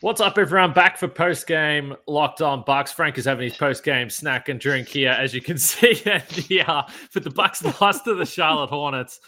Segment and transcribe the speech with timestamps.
[0.00, 0.72] What's up, everyone?
[0.72, 2.92] Back for post game locked on Bucks.
[2.92, 6.00] Frank is having his post game snack and drink here, as you can see.
[6.48, 9.18] yeah, uh, but the Bucks lost to the Charlotte Hornets,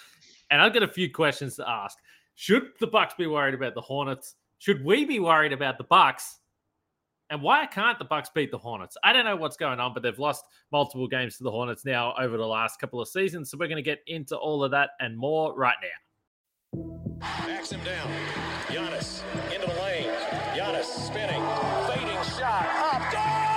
[0.48, 1.98] and I've got a few questions to ask.
[2.36, 4.36] Should the Bucks be worried about the Hornets?
[4.58, 6.38] Should we be worried about the Bucks?
[7.30, 8.96] And why can't the Bucks beat the Hornets?
[9.02, 12.14] I don't know what's going on, but they've lost multiple games to the Hornets now
[12.16, 13.50] over the last couple of seasons.
[13.50, 17.18] So we're going to get into all of that and more right now.
[17.18, 18.08] Backs him down.
[18.68, 20.19] Giannis into the lane.
[20.60, 21.42] Giannis spinning.
[21.88, 22.68] Fading shot.
[22.92, 23.00] Up.
[23.10, 23.49] Good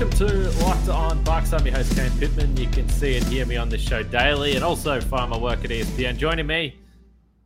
[0.00, 1.52] Welcome to Locked On Bucks.
[1.52, 2.56] I'm your host, Kane Pitman.
[2.56, 5.62] You can see and hear me on this show daily and also find my work
[5.62, 6.16] at ESPN.
[6.16, 6.78] Joining me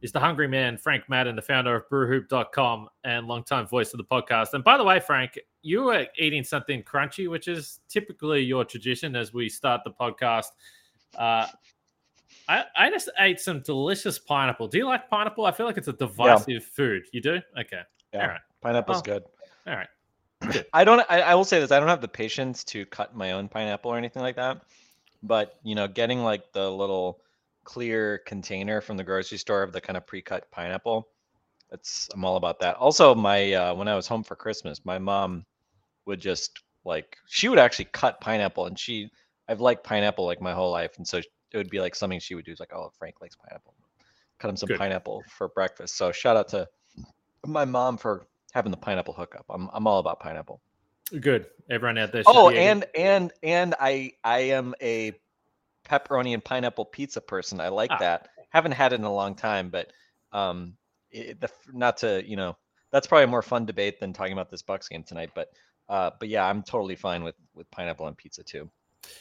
[0.02, 4.04] is the hungry man, Frank Madden, the founder of brewhoop.com and longtime voice of the
[4.04, 4.54] podcast.
[4.54, 9.16] And by the way, Frank, you were eating something crunchy, which is typically your tradition
[9.16, 10.46] as we start the podcast.
[11.18, 11.48] Uh,
[12.48, 14.68] I, I just ate some delicious pineapple.
[14.68, 15.44] Do you like pineapple?
[15.44, 17.02] I feel like it's a divisive food.
[17.12, 17.40] You do?
[17.58, 17.80] Okay.
[18.12, 18.40] Yeah, All right.
[18.62, 19.02] pineapple's Oh.
[19.02, 19.24] good.
[19.66, 19.88] All right.
[20.72, 21.04] I don't.
[21.08, 23.90] I, I will say this: I don't have the patience to cut my own pineapple
[23.90, 24.62] or anything like that.
[25.22, 27.20] But you know, getting like the little
[27.64, 31.08] clear container from the grocery store of the kind of pre-cut pineapple,
[31.70, 32.76] that's I'm all about that.
[32.76, 35.44] Also, my uh, when I was home for Christmas, my mom
[36.06, 39.10] would just like she would actually cut pineapple, and she
[39.48, 42.34] I've liked pineapple like my whole life, and so it would be like something she
[42.34, 42.52] would do.
[42.52, 43.74] Is like, oh, Frank likes pineapple.
[44.38, 44.78] Cut him some Good.
[44.78, 45.96] pineapple for breakfast.
[45.96, 46.68] So shout out to
[47.46, 49.44] my mom for having the pineapple hookup.
[49.50, 50.60] I'm I'm all about pineapple.
[51.20, 51.46] Good.
[51.68, 52.22] Everyone out there.
[52.26, 55.12] Oh, and and and I I am a
[55.88, 57.60] pepperoni and pineapple pizza person.
[57.60, 57.98] I like Ah.
[57.98, 58.28] that.
[58.50, 59.92] Haven't had it in a long time, but
[60.32, 60.76] um,
[61.10, 62.56] it, the not to you know
[62.92, 65.30] that's probably a more fun debate than talking about this Bucks game tonight.
[65.34, 65.50] But
[65.88, 68.70] uh, but yeah, I'm totally fine with with pineapple and pizza too.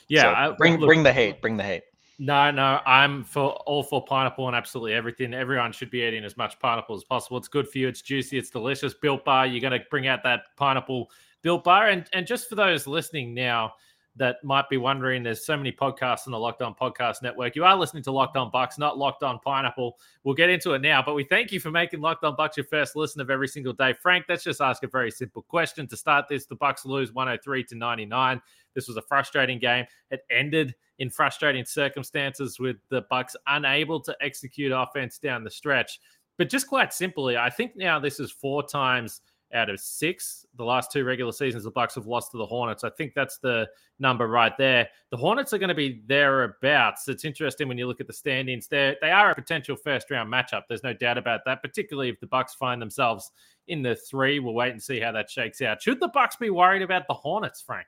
[0.07, 0.21] yeah.
[0.21, 1.41] So I- bring look, bring the hate.
[1.41, 1.83] Bring the hate.
[2.19, 5.33] No, no, I'm for all for pineapple and absolutely everything.
[5.33, 7.37] Everyone should be eating as much pineapple as possible.
[7.37, 7.87] It's good for you.
[7.87, 8.37] It's juicy.
[8.37, 8.93] It's delicious.
[8.93, 9.47] Built Bar.
[9.47, 11.09] You're going to bring out that pineapple
[11.41, 11.89] Built Bar.
[11.89, 13.73] And and just for those listening now
[14.15, 17.55] that might be wondering, there's so many podcasts on the Locked On Podcast Network.
[17.55, 19.97] You are listening to Locked On Bucks, not Locked On Pineapple.
[20.23, 22.65] We'll get into it now, but we thank you for making Locked On Bucks your
[22.67, 23.93] first listen of every single day.
[23.93, 26.45] Frank, let's just ask a very simple question to start this.
[26.45, 28.41] The Bucks lose 103 to 99.
[28.75, 29.85] This was a frustrating game.
[30.11, 35.99] It ended in frustrating circumstances with the Bucks unable to execute offense down the stretch.
[36.37, 39.21] But just quite simply, I think now this is four times
[39.53, 40.45] out of six.
[40.57, 42.83] The last two regular seasons, the Bucks have lost to the Hornets.
[42.83, 43.67] I think that's the
[43.99, 44.87] number right there.
[45.11, 47.07] The Hornets are going to be thereabouts.
[47.07, 48.67] It's interesting when you look at the standings.
[48.67, 50.63] They they are a potential first round matchup.
[50.67, 51.61] There's no doubt about that.
[51.61, 53.31] Particularly if the Bucks find themselves
[53.67, 54.39] in the three.
[54.39, 55.81] We'll wait and see how that shakes out.
[55.81, 57.87] Should the Bucks be worried about the Hornets, Frank?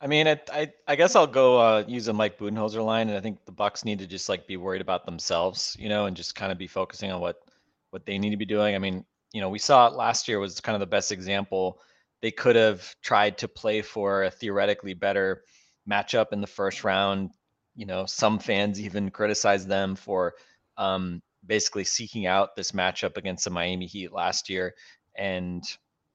[0.00, 3.16] I mean, it, I I guess I'll go uh, use a Mike Budenholzer line, and
[3.16, 6.16] I think the Bucks need to just like be worried about themselves, you know, and
[6.16, 7.42] just kind of be focusing on what
[7.90, 8.74] what they need to be doing.
[8.74, 11.80] I mean, you know, we saw it last year was kind of the best example.
[12.22, 15.42] They could have tried to play for a theoretically better
[15.88, 17.30] matchup in the first round.
[17.74, 20.34] You know, some fans even criticized them for
[20.76, 24.74] um, basically seeking out this matchup against the Miami Heat last year,
[25.16, 25.62] and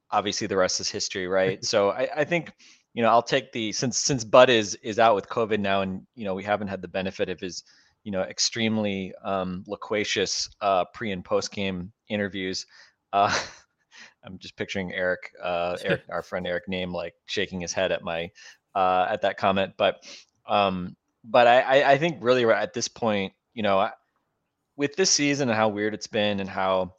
[0.10, 1.64] obviously the rest is history, right?
[1.72, 2.52] so I, I think
[2.94, 6.06] you know, I'll take the since since Bud is is out with COVID now, and
[6.16, 7.64] you know we haven't had the benefit of his
[8.04, 12.66] you know extremely um, loquacious uh, pre and post game interviews.
[13.14, 13.38] Uh,
[14.24, 18.04] I'm just picturing Eric, uh, Eric, our friend Eric Nehm, like shaking his head at
[18.04, 18.30] my
[18.76, 19.74] uh, at that comment.
[19.78, 20.04] But
[20.48, 23.94] um, but I, I think really right at this point, you know, I-
[24.78, 26.96] with this season and how weird it's been, and how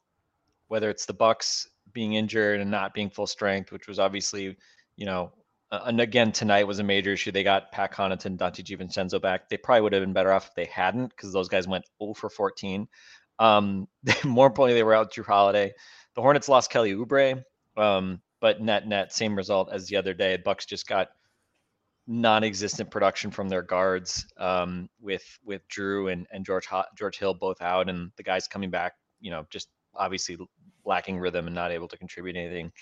[0.69, 4.57] whether it's the Bucks being injured and not being full strength, which was obviously
[4.97, 5.33] you know
[5.73, 7.33] and again, tonight was a major issue.
[7.33, 9.49] They got Pat Connaughton, Donte DiVincenzo back.
[9.49, 12.13] They probably would have been better off if they hadn't, because those guys went 0
[12.15, 12.87] for 14.
[13.39, 13.89] Um,
[14.25, 15.73] more importantly, they were out Jrue Holiday.
[16.15, 17.43] The Hornets lost Kelly Oubre,
[17.77, 20.37] um, but net net same result as the other day.
[20.37, 21.09] Bucks just got
[22.07, 27.63] non-existent production from their guards um, with with Jrue and and George George Hill both
[27.63, 30.37] out, and the guys coming back, you know, just obviously
[30.85, 32.73] lacking rhythm and not able to contribute anything.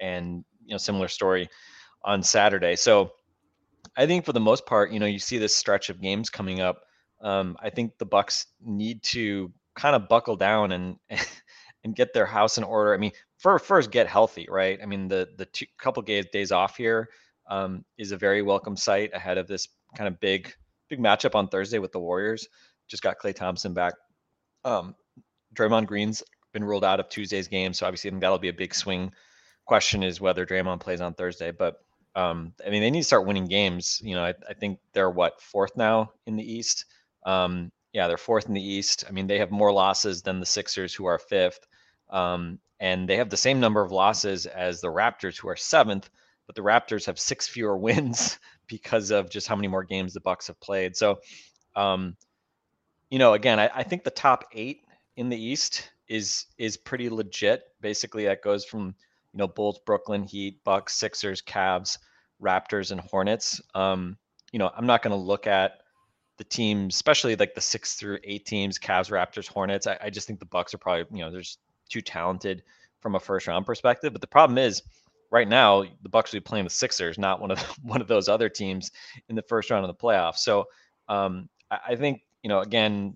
[0.00, 1.48] And you know, similar story
[2.04, 2.76] on Saturday.
[2.76, 3.12] So
[3.96, 6.60] I think for the most part, you know, you see this stretch of games coming
[6.60, 6.82] up.
[7.20, 10.96] Um, I think the Bucks need to kind of buckle down and
[11.84, 12.94] and get their house in order.
[12.94, 14.78] I mean, for, first get healthy, right?
[14.82, 17.08] I mean, the the two, couple days days off here
[17.48, 20.52] um, is a very welcome sight ahead of this kind of big
[20.88, 22.48] big matchup on Thursday with the Warriors.
[22.88, 23.94] Just got Klay Thompson back.
[24.64, 24.94] Um,
[25.54, 26.22] Draymond Green's
[26.52, 29.12] been ruled out of Tuesday's game, so obviously that'll be a big swing.
[29.66, 31.76] Question is whether Draymond plays on Thursday, but
[32.14, 34.00] um, I mean they need to start winning games.
[34.02, 36.86] You know, I, I think they're what fourth now in the East.
[37.26, 39.04] Um, yeah, they're fourth in the East.
[39.08, 41.60] I mean they have more losses than the Sixers, who are fifth,
[42.10, 46.08] um, and they have the same number of losses as the Raptors, who are seventh.
[46.46, 50.20] But the Raptors have six fewer wins because of just how many more games the
[50.20, 50.96] Bucks have played.
[50.96, 51.20] So,
[51.76, 52.16] um,
[53.10, 54.84] you know, again, I, I think the top eight
[55.16, 57.62] in the East is is pretty legit.
[57.80, 58.94] Basically, that goes from
[59.32, 61.98] you know Bulls, Brooklyn, Heat, Bucks, Sixers, Cavs,
[62.42, 63.60] Raptors, and Hornets.
[63.74, 64.16] Um,
[64.52, 65.78] you know, I'm not going to look at
[66.36, 69.86] the teams, especially like the six through eight teams, Cavs, Raptors, Hornets.
[69.86, 72.62] I, I just think the Bucks are probably you know there's too talented
[73.00, 74.12] from a first round perspective.
[74.12, 74.82] But the problem is,
[75.30, 78.08] right now the Bucks will be playing the Sixers, not one of the, one of
[78.08, 78.90] those other teams
[79.28, 80.38] in the first round of the playoffs.
[80.38, 80.66] So
[81.08, 83.14] um, I, I think you know again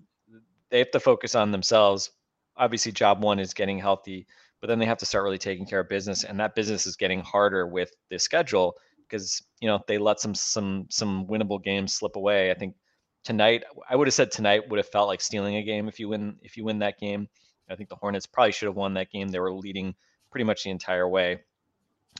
[0.69, 2.11] they have to focus on themselves.
[2.57, 4.27] Obviously, job one is getting healthy,
[4.59, 6.95] but then they have to start really taking care of business, and that business is
[6.95, 8.75] getting harder with the schedule
[9.07, 12.51] because you know they let some some some winnable games slip away.
[12.51, 12.75] I think
[13.23, 16.09] tonight, I would have said tonight would have felt like stealing a game if you
[16.09, 17.27] win if you win that game.
[17.69, 19.29] I think the Hornets probably should have won that game.
[19.29, 19.95] They were leading
[20.31, 21.39] pretty much the entire way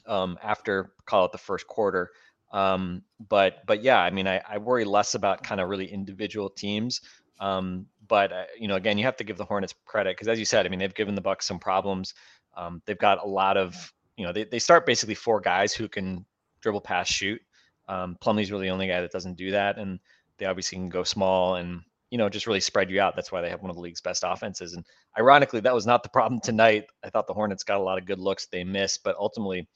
[0.08, 2.12] um, after call it the first quarter.
[2.52, 6.50] Um, but but yeah, I mean, I, I worry less about kind of really individual
[6.50, 7.02] teams.
[7.40, 10.40] Um, but uh, you know, again, you have to give the Hornets credit because, as
[10.40, 12.14] you said, I mean, they've given the Bucks some problems.
[12.58, 15.88] Um, they've got a lot of you know, they, they start basically four guys who
[15.88, 16.26] can
[16.60, 17.42] dribble, pass, shoot.
[17.88, 19.98] Um, Plumlee's really the only guy that doesn't do that, and
[20.38, 21.82] they obviously can go small and
[22.12, 23.16] you know just really spread you out.
[23.16, 24.74] That's why they have one of the league's best offenses.
[24.74, 24.86] And
[25.18, 26.86] ironically, that was not the problem tonight.
[27.04, 29.68] I thought the Hornets got a lot of good looks they missed, but ultimately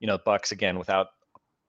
[0.00, 1.08] you know, Bucks again without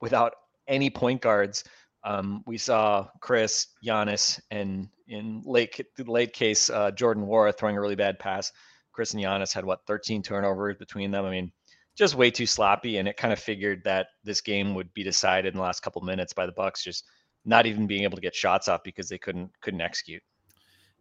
[0.02, 0.34] without
[0.68, 1.64] any point guards.
[2.04, 7.82] Um, we saw Khris, Giannis, and in late late case uh, Jordan Nwora throwing a
[7.82, 8.52] really bad pass.
[8.92, 11.26] Khris and Giannis had what 13 turnovers between them.
[11.26, 11.52] I mean,
[11.96, 15.54] just way too sloppy, and it kind of figured that this game would be decided
[15.54, 17.06] in the last couple minutes by the Bucks just
[17.48, 20.22] not even being able to get shots off because they couldn't couldn't execute.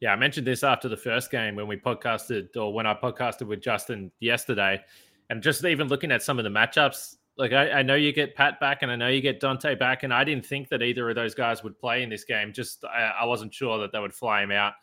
[0.01, 3.47] Yeah, I mentioned this after the first game when we podcasted, or when I podcasted
[3.47, 4.81] with Justin yesterday.
[5.31, 8.37] And just even looking at some of the matchups, like I, I, know you get
[8.37, 11.09] Pat back and I know you get Donte back, and I didn't think that either
[11.09, 12.53] of those guys would play in this game.
[12.53, 14.75] Just I, I wasn't sure that they would fly him out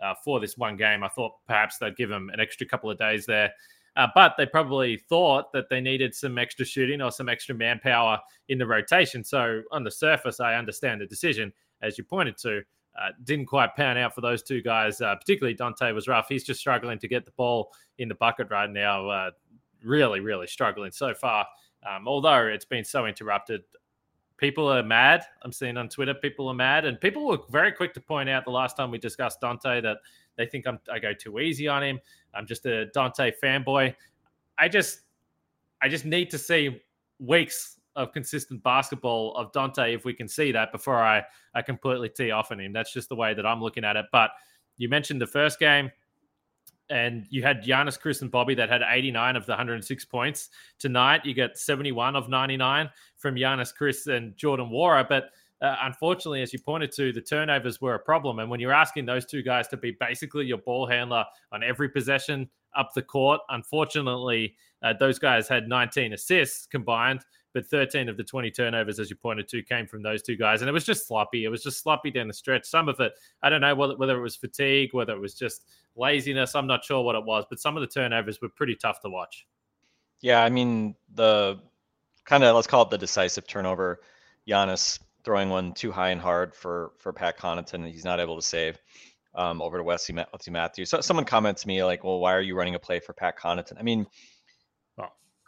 [0.00, 1.02] uh, for this one game.
[1.02, 3.52] I thought perhaps they'd give him an extra couple of days there.
[3.96, 8.18] Uh, but they probably thought that they needed some extra shooting or some extra manpower
[8.48, 9.24] in the rotation.
[9.24, 11.52] So on the surface, I understand the decision,
[11.82, 12.62] as you pointed to.
[13.00, 15.00] Uh, didn't quite pan out for those two guys.
[15.00, 16.26] Uh, particularly Donte was rough.
[16.28, 19.08] He's just struggling to get the ball in the bucket right now.
[19.08, 19.30] Uh,
[19.84, 21.46] really, really struggling so far.
[21.88, 23.62] Um, although it's been so interrupted,
[24.36, 25.22] people are mad.
[25.42, 28.44] I'm seeing on Twitter, people are mad, and people were very quick to point out
[28.44, 29.98] the last time we discussed Donte that
[30.40, 32.00] they think I'm, I go too easy on him.
[32.34, 33.94] I'm just a Donte fanboy.
[34.58, 35.00] I just,
[35.82, 36.80] I just need to see
[37.18, 41.22] weeks of consistent basketball of Donte if we can see that before I,
[41.54, 42.72] I completely tee off on him.
[42.72, 44.06] That's just the way that I'm looking at it.
[44.12, 44.30] But
[44.78, 45.90] you mentioned the first game
[46.88, 50.50] and you had Giannis, Khris, and Bobby that had 89 of the 106 points.
[50.78, 55.08] Tonight, you get 71 of 99 from Giannis, Khris, and Jordan Nwora.
[55.08, 55.30] But
[55.62, 58.38] uh, unfortunately, as you pointed to, the turnovers were a problem.
[58.38, 61.88] And when you're asking those two guys to be basically your ball handler on every
[61.88, 68.16] possession up the court, unfortunately, uh, those guys had 19 assists combined but 13 of
[68.16, 70.62] the 20 turnovers, as you pointed to, came from those two guys.
[70.62, 71.44] And it was just sloppy.
[71.44, 72.64] It was just sloppy down the stretch.
[72.64, 73.12] Some of it,
[73.42, 75.64] I don't know whether, whether it was fatigue, whether it was just
[75.96, 76.54] laziness.
[76.54, 79.10] I'm not sure what it was, but some of the turnovers were pretty tough to
[79.10, 79.46] watch.
[80.20, 81.60] Yeah, I mean, the
[82.24, 84.00] kind of, let's call it the decisive turnover.
[84.48, 87.74] Giannis throwing one too high and hard for for Pat Connaughton.
[87.74, 88.78] And he's not able to save
[89.34, 90.90] um, over to Wesley, Wesley Matthews.
[90.90, 93.38] So someone comments to me like, well, why are you running a play for Pat
[93.38, 93.78] Connaughton?
[93.78, 94.06] I mean,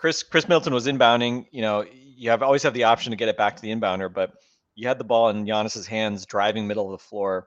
[0.03, 1.47] Khris Khris Middleton was inbounding.
[1.53, 4.13] You know, you have always have the option to get it back to the inbounder,
[4.13, 4.33] but
[4.75, 7.47] you had the ball in Giannis's hands, driving middle of the floor,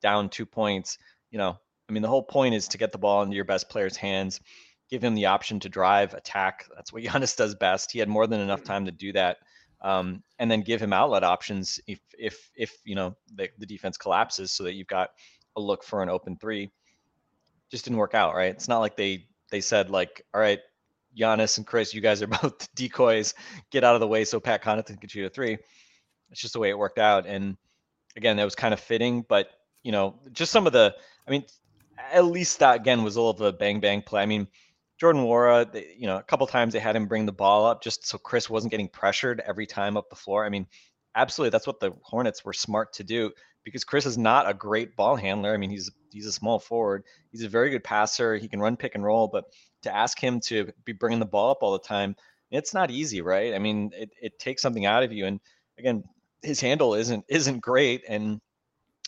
[0.00, 0.98] down two points.
[1.32, 3.68] You know, I mean, the whole point is to get the ball into your best
[3.68, 4.40] player's hands,
[4.88, 6.66] give him the option to drive, attack.
[6.76, 7.90] That's what Giannis does best.
[7.90, 9.38] He had more than enough time to do that,
[9.82, 13.96] um, and then give him outlet options if if if you know the, the defense
[13.96, 15.10] collapses, so that you've got
[15.56, 16.70] a look for an open three.
[17.70, 18.50] Just didn't work out, right?
[18.50, 20.60] It's not like they they said like, all right,
[21.16, 23.34] Giannis and Khris, you guys are both decoys.
[23.70, 25.58] Get out of the way so Pat Connaughton can shoot a three.
[26.30, 27.26] It's just the way it worked out.
[27.26, 27.56] And
[28.16, 29.50] again, that was kind of fitting, but
[29.82, 30.94] you know, just some of the,
[31.26, 31.44] I mean,
[32.12, 34.22] at least that again was a little of a bang bang play.
[34.22, 34.48] I mean,
[34.98, 35.22] Jordan
[35.72, 38.18] they, you know, a couple times they had him bring the ball up just so
[38.18, 40.44] Khris wasn't getting pressured every time up the floor.
[40.44, 40.66] I mean,
[41.14, 43.32] absolutely, that's what the Hornets were smart to do
[43.64, 45.52] because Khris is not a great ball handler.
[45.52, 47.04] I mean, he's he's a small forward.
[47.30, 48.36] He's a very good passer.
[48.36, 49.44] He can run pick and roll, but
[49.82, 52.16] to ask him to be bringing the ball up all the time,
[52.50, 53.54] it's not easy, right?
[53.54, 55.26] I mean, it, it takes something out of you.
[55.26, 55.40] And
[55.78, 56.04] again,
[56.42, 58.40] his handle isn't isn't great, and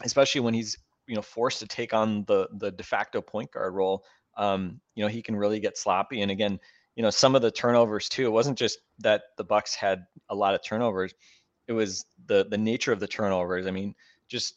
[0.02, 0.76] especially when he's
[1.06, 4.04] you know forced to take on the the de facto point guard role
[4.38, 6.22] um, you know, he can really get sloppy.
[6.22, 6.58] And again,
[6.96, 8.26] you know, some of the turnovers too.
[8.26, 11.12] It wasn't just that the Bucks had a lot of turnovers;
[11.66, 13.66] it was the the nature of the turnovers.
[13.66, 13.94] I mean,
[14.28, 14.54] just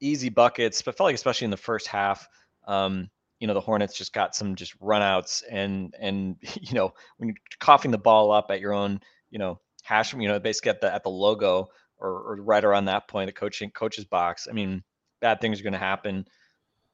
[0.00, 2.26] easy buckets, but felt like especially in the first half,
[2.66, 3.10] um,
[3.40, 7.36] you know, the Hornets just got some just runouts and and you know when you're
[7.60, 9.00] coughing the ball up at your own,
[9.30, 12.86] you know, hash, you know, basically at the at the logo or, or right around
[12.86, 14.46] that point, the coaching coach's box.
[14.48, 14.82] I mean,
[15.20, 16.26] bad things are going to happen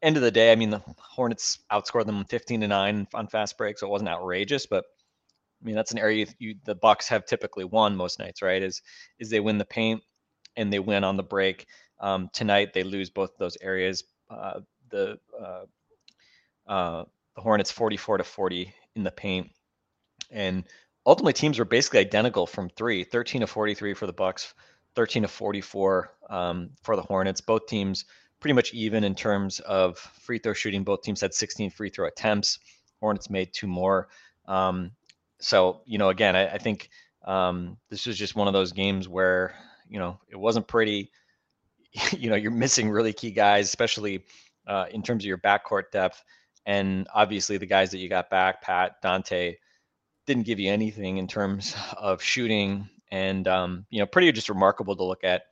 [0.02, 3.58] end of the day, I mean, the Hornets outscored them 15 to 9 on fast
[3.58, 4.84] break, so it wasn't outrageous, but
[5.60, 8.62] I mean, that's an area you, the Bucks have typically won most nights, right?
[8.62, 8.80] Is
[9.18, 10.02] is they win the paint
[10.56, 11.66] and they win on the break.
[12.00, 14.04] Um, tonight they lose both those areas.
[14.30, 15.64] Uh, the uh,
[16.66, 17.04] uh,
[17.34, 19.50] the Hornets 44 to 40 in the paint,
[20.30, 20.64] and
[21.04, 23.04] ultimately teams were basically identical from three.
[23.04, 24.54] 13 to 43 for the Bucks,
[24.94, 27.42] 13 to 44 um, for the Hornets.
[27.42, 28.06] Both teams
[28.40, 30.82] pretty much even in terms of free throw shooting.
[30.82, 32.58] Both teams had 16 free throw attempts.
[33.00, 34.08] Hornets made two more.
[34.46, 34.92] Um,
[35.38, 36.90] so, you know, again, I, I think
[37.24, 39.54] um, this was just one of those games where,
[39.88, 41.10] you know, it wasn't pretty.
[42.12, 44.22] You know, you're missing really key guys, especially
[44.68, 46.22] uh, in terms of your backcourt depth.
[46.64, 49.56] And obviously, the guys that you got back, Pat, Donte,
[50.24, 52.88] didn't give you anything in terms of shooting.
[53.10, 55.46] And, um, you know, pretty just remarkable to look at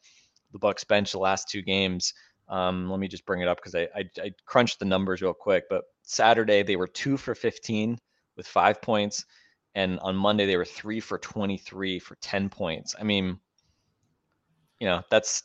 [0.52, 2.14] the Bucks bench the last two games.
[2.48, 5.34] Um, let me just bring it up because I, I, I crunched the numbers real
[5.34, 5.64] quick.
[5.68, 7.98] But Saturday they were two for 15
[8.36, 9.24] with five points,
[9.74, 12.94] and on Monday they were three for 23 for 10 points.
[12.98, 13.38] I mean,
[14.80, 15.42] you know that's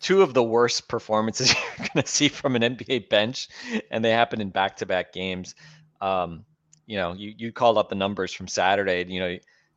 [0.00, 3.48] two of the worst performances you're going to see from an NBA bench,
[3.90, 5.54] and they happen in back-to-back games.
[6.00, 6.44] Um,
[6.86, 9.04] you know, you you called up the numbers from Saturday.
[9.08, 9.28] You know,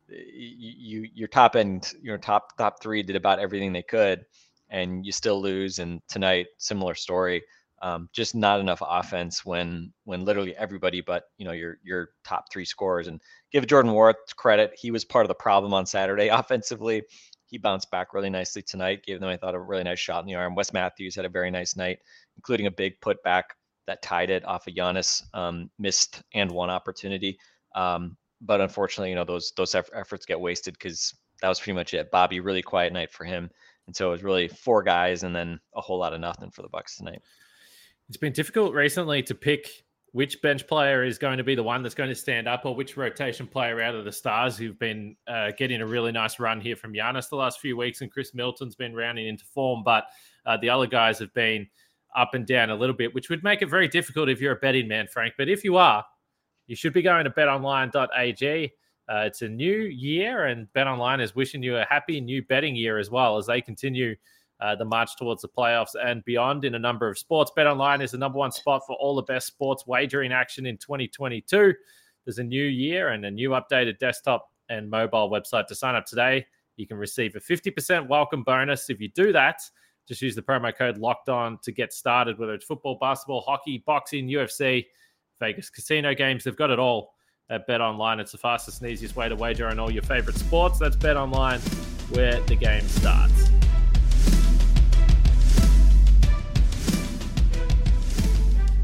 [0.08, 4.24] you, you your top end, your top top three did about everything they could
[4.70, 5.78] and you still lose.
[5.78, 7.42] And tonight, similar story.
[7.82, 12.50] Um, just not enough offense when when literally everybody but you know your your top
[12.50, 13.20] three scorers and
[13.52, 17.02] give Jordan Nwora credit he was part of the problem on Saturday offensively
[17.46, 20.26] he bounced back really nicely tonight gave them I thought a really nice shot in
[20.26, 21.98] the arm Wes Matthews had a very nice night
[22.38, 23.42] including a big putback
[23.86, 27.38] that tied it off of Giannis um, missed and one opportunity
[27.74, 31.92] um, but unfortunately you know those those efforts get wasted because that was pretty much
[31.92, 33.50] it Bobby really quiet night for him
[33.86, 36.62] and so it was really four guys and then a whole lot of nothing for
[36.62, 37.22] the Bucks tonight.
[38.08, 39.68] It's been difficult recently to pick
[40.12, 42.76] which bench player is going to be the one that's going to stand up or
[42.76, 46.60] which rotation player out of the stars who've been uh, getting a really nice run
[46.60, 50.04] here from Giannis the last few weeks and Khris Middleton's been rounding into form, but
[50.46, 51.66] uh, the other guys have been
[52.14, 54.56] up and down a little bit, which would make it very difficult if you're a
[54.56, 55.34] betting man, Frank.
[55.36, 56.04] But if you are,
[56.68, 58.72] you should be going to betonline.ag.
[59.08, 62.74] Uh, it's a new year, and Bet Online is wishing you a happy new betting
[62.74, 64.16] year as well as they continue
[64.60, 67.50] uh, the march towards the playoffs and beyond in a number of sports.
[67.54, 70.78] Bet Online is the number one spot for all the best sports wagering action in
[70.78, 71.74] 2022.
[72.24, 76.06] There's a new year and a new updated desktop and mobile website to sign up
[76.06, 76.46] today.
[76.76, 79.60] You can receive a 50% welcome bonus if you do that.
[80.08, 83.82] Just use the promo code locked on to get started, whether it's football, basketball, hockey,
[83.86, 84.86] boxing, UFC,
[85.40, 86.44] Vegas casino games.
[86.44, 87.13] They've got it all
[87.50, 88.20] at Bet Online.
[88.20, 90.78] It's the fastest and easiest way to wager on all your favorite sports.
[90.78, 91.60] That's Bet Online,
[92.10, 93.50] where the game starts.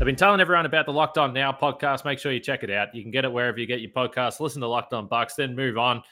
[0.01, 2.07] I've been telling everyone about the Locked On Now podcast.
[2.07, 2.95] Make sure you check it out.
[2.95, 4.41] You can get it wherever you get your podcast.
[4.41, 6.03] Listen to Locked On Bucks, then move on.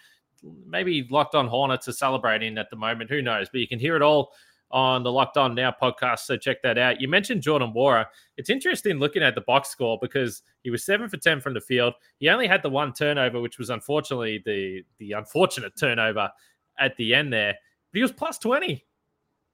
[0.67, 3.11] Maybe Locked On Hornets are celebrating at the moment.
[3.11, 3.49] Who knows?
[3.51, 4.33] But you can hear it all
[4.71, 6.21] on the Locked On Now podcast.
[6.21, 7.01] So check that out.
[7.01, 8.07] You mentioned Jordan Nwora.
[8.37, 11.61] It's interesting looking at the box score because he was seven for ten from the
[11.61, 11.95] field.
[12.19, 16.31] He only had the one turnover, which was unfortunately the the unfortunate turnover
[16.79, 17.55] at the end there.
[17.93, 18.85] But he was plus twenty.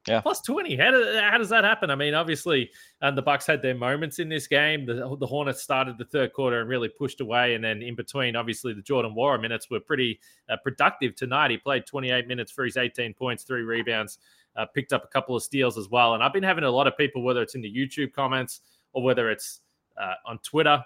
[0.06, 0.76] Yeah, plus twenty.
[0.76, 1.88] How, do, how does that happen?
[1.88, 4.84] I mean, obviously, um, the Bucks had their moments in this game.
[4.84, 8.36] The, the Hornets started the third quarter and really pushed away, and then in between,
[8.36, 11.52] obviously, the Jordan Nwora minutes were pretty uh, productive tonight.
[11.52, 14.18] He played twenty eight minutes for his eighteen points, three rebounds,
[14.56, 16.14] uh, picked up a couple of steals as well.
[16.14, 18.60] And I've been having a lot of people, whether it's in the YouTube comments
[18.92, 19.60] or whether it's
[20.00, 20.82] uh, on Twitter,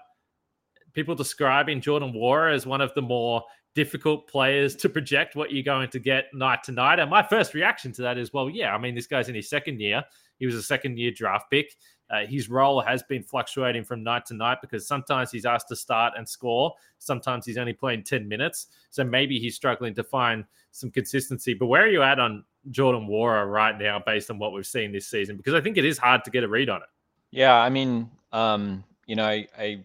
[0.92, 3.42] people describing Jordan Nwora as one of the more
[3.74, 6.98] difficult players to project what you're going to get night to night.
[6.98, 9.48] And my first reaction to that is, well, yeah, I mean, this guy's in his
[9.48, 10.02] second year.
[10.38, 11.76] He was a second year draft pick.
[12.10, 15.76] Uh, his role has been fluctuating from night to night because sometimes he's asked to
[15.76, 16.74] start and score.
[16.98, 18.68] Sometimes he's only playing 10 minutes.
[18.90, 21.52] So maybe he's struggling to find some consistency.
[21.54, 24.92] But where are you at on Jordan Nwora right now based on what we've seen
[24.92, 25.36] this season?
[25.36, 26.88] Because I think it is hard to get a read on it.
[27.30, 29.84] Yeah, I mean, um, you know, I, I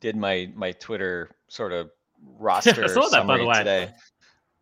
[0.00, 1.90] did my my Twitter sort of
[2.38, 3.58] roster saw that, by the way.
[3.58, 3.90] today.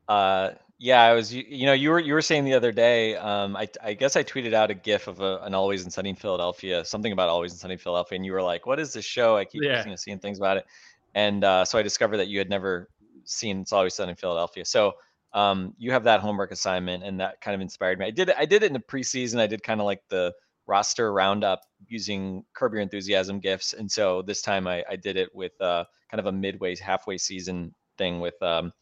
[0.08, 1.32] Uh, yeah, I was.
[1.32, 3.16] You, you know, you were you were saying the other day.
[3.16, 6.12] Um, I I guess I tweeted out a GIF of a, an Always in Sunny
[6.14, 9.36] Philadelphia, something about Always in Sunny Philadelphia, and you were like, "What is this show?"
[9.36, 9.84] I keep Yeah.
[9.84, 10.66] you know, seeing things about it,
[11.14, 12.88] and uh, so I discovered that you had never
[13.24, 14.64] seen It's Always Sunny in Philadelphia.
[14.64, 14.94] So
[15.34, 18.06] um, you have that homework assignment, and that kind of inspired me.
[18.06, 19.40] I did I did it in the preseason.
[19.40, 20.32] I did kind of like the
[20.66, 25.34] roster roundup using Curb Your Enthusiasm gifs, and so this time I, I did it
[25.34, 28.72] with uh, kind of a midway, halfway season thing with um,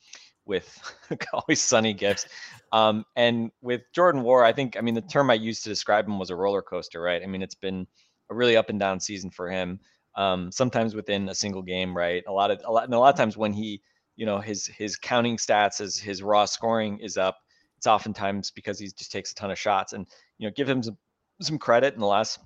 [0.47, 0.79] with
[1.33, 2.27] always sunny gifts.
[2.73, 6.07] Um, and with Jordan Nwora, I think I mean the term I used to describe
[6.07, 7.23] him was a roller coaster, right?
[7.23, 7.87] I mean it's been
[8.31, 9.81] a really up and down season for him.
[10.17, 12.23] Um, sometimes within a single game, right?
[12.27, 13.81] A lot of a lot, and a lot of times when he,
[14.21, 17.39] you know, his his counting stats as his raw scoring is up,
[17.79, 19.95] it's oftentimes because he just takes a ton of shots.
[19.95, 20.99] And you know, give him some
[21.41, 22.39] some credit in the last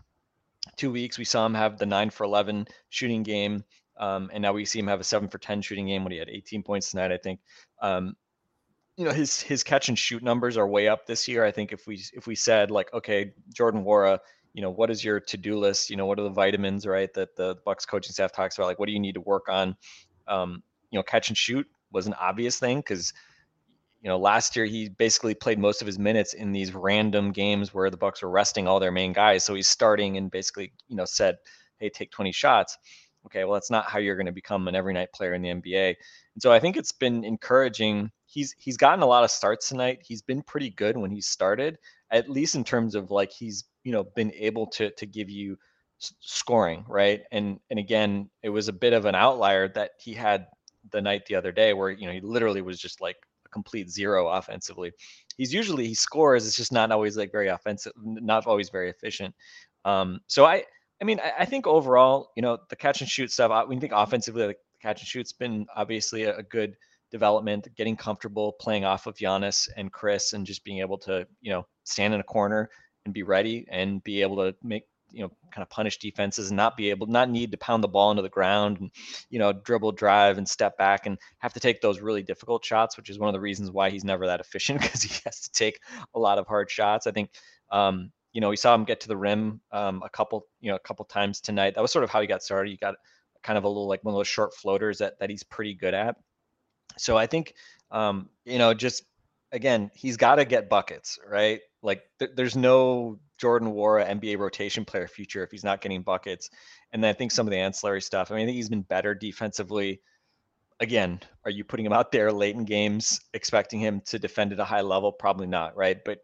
[0.76, 1.18] two weeks.
[1.18, 3.64] We saw him have the nine for 11 shooting game.
[3.98, 6.18] Um, and now we see him have a seven for 10 shooting game when he
[6.18, 7.40] had 18 points tonight, I think.
[7.82, 8.14] Um,
[8.96, 11.44] you know, his, his catch and shoot numbers are way up this year.
[11.44, 14.20] I think if we, if we said like, okay, Jordan Nwora,
[14.52, 15.90] you know, what is your to-do list?
[15.90, 17.12] You know, what are the vitamins, right?
[17.14, 19.76] That the Bucks coaching staff talks about, like, what do you need to work on?
[20.28, 20.62] Um,
[20.94, 23.12] you know, catch and shoot was an obvious thing because
[24.00, 27.74] you know last year he basically played most of his minutes in these random games
[27.74, 29.42] where the bucks were resting all their main guys.
[29.42, 31.36] So he's starting and basically you know said
[31.78, 32.78] hey take 20 shots.
[33.26, 35.48] Okay well that's not how you're going to become an every night player in the
[35.48, 38.08] nba and so i think it's been encouraging.
[38.26, 39.98] He's he's gotten a lot of starts tonight.
[40.06, 41.76] He's been pretty good when he started
[42.12, 45.56] at least in terms of like he's you know been able to to give you
[46.20, 47.22] scoring right?
[47.32, 50.46] And and again it was a bit of an outlier that he had
[50.90, 53.90] the night the other day where you know he literally was just like a complete
[53.90, 54.92] zero offensively.
[55.36, 59.34] He's usually he scores, it's just not always like very offensive, not always very efficient.
[59.84, 60.64] Um, so I
[61.00, 63.78] I mean I, I think overall, you know, the catch and shoot stuff, uh, we
[63.78, 66.76] think offensively like the catch and shoot's been obviously a, a good
[67.10, 71.52] development, getting comfortable playing off of Giannis and Khris and just being able to, you
[71.52, 72.68] know, stand in a corner
[73.04, 76.56] and be ready and be able to make you know kind of punish defenses and
[76.56, 78.90] not be able not need to pound the ball into the ground and
[79.30, 82.96] you know dribble drive and step back and have to take those really difficult shots
[82.96, 85.52] which is one of the reasons why he's never that efficient because he has to
[85.52, 85.78] take
[86.14, 87.06] a lot of hard shots.
[87.06, 87.30] I think
[87.70, 90.76] um you know we saw him get to the rim um a couple you know
[90.76, 91.74] a couple times tonight.
[91.74, 92.70] That was sort of how he got started.
[92.70, 92.96] He got
[93.42, 95.94] kind of a little like one of those short floaters that that he's pretty good
[95.94, 96.16] at.
[96.98, 97.54] So i think
[97.90, 99.04] um you know just
[99.52, 101.60] again he's got to get buckets right?
[101.82, 106.48] Like th- there's no Jordan Nwora NBA rotation player future if he's not getting buckets.
[106.92, 108.30] And then I think some of the ancillary stuff.
[108.30, 110.00] I mean, I think he's been better defensively.
[110.80, 114.60] Again, are you putting him out there late in games, expecting him to defend at
[114.60, 115.12] a high level?
[115.12, 115.98] Probably not, right?
[116.02, 116.20] But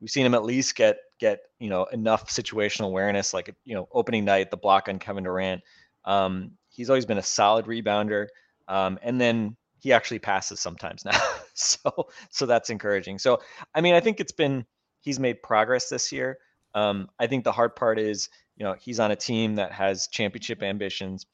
[0.00, 3.88] we've seen him at least get get you know enough situational awareness, like you know
[3.90, 5.62] opening night, the block on Kevin Durant.
[6.04, 8.28] Um, he's always been a solid rebounder,
[8.68, 11.20] um, and then he actually passes sometimes now.
[11.54, 13.18] so so that's encouraging.
[13.18, 13.40] So
[13.74, 14.64] I mean, I think it's been
[15.00, 16.38] he's made progress this year.
[16.74, 20.08] Um, I think the hard part is, you know, he's on a team that has
[20.08, 21.26] championship ambitions.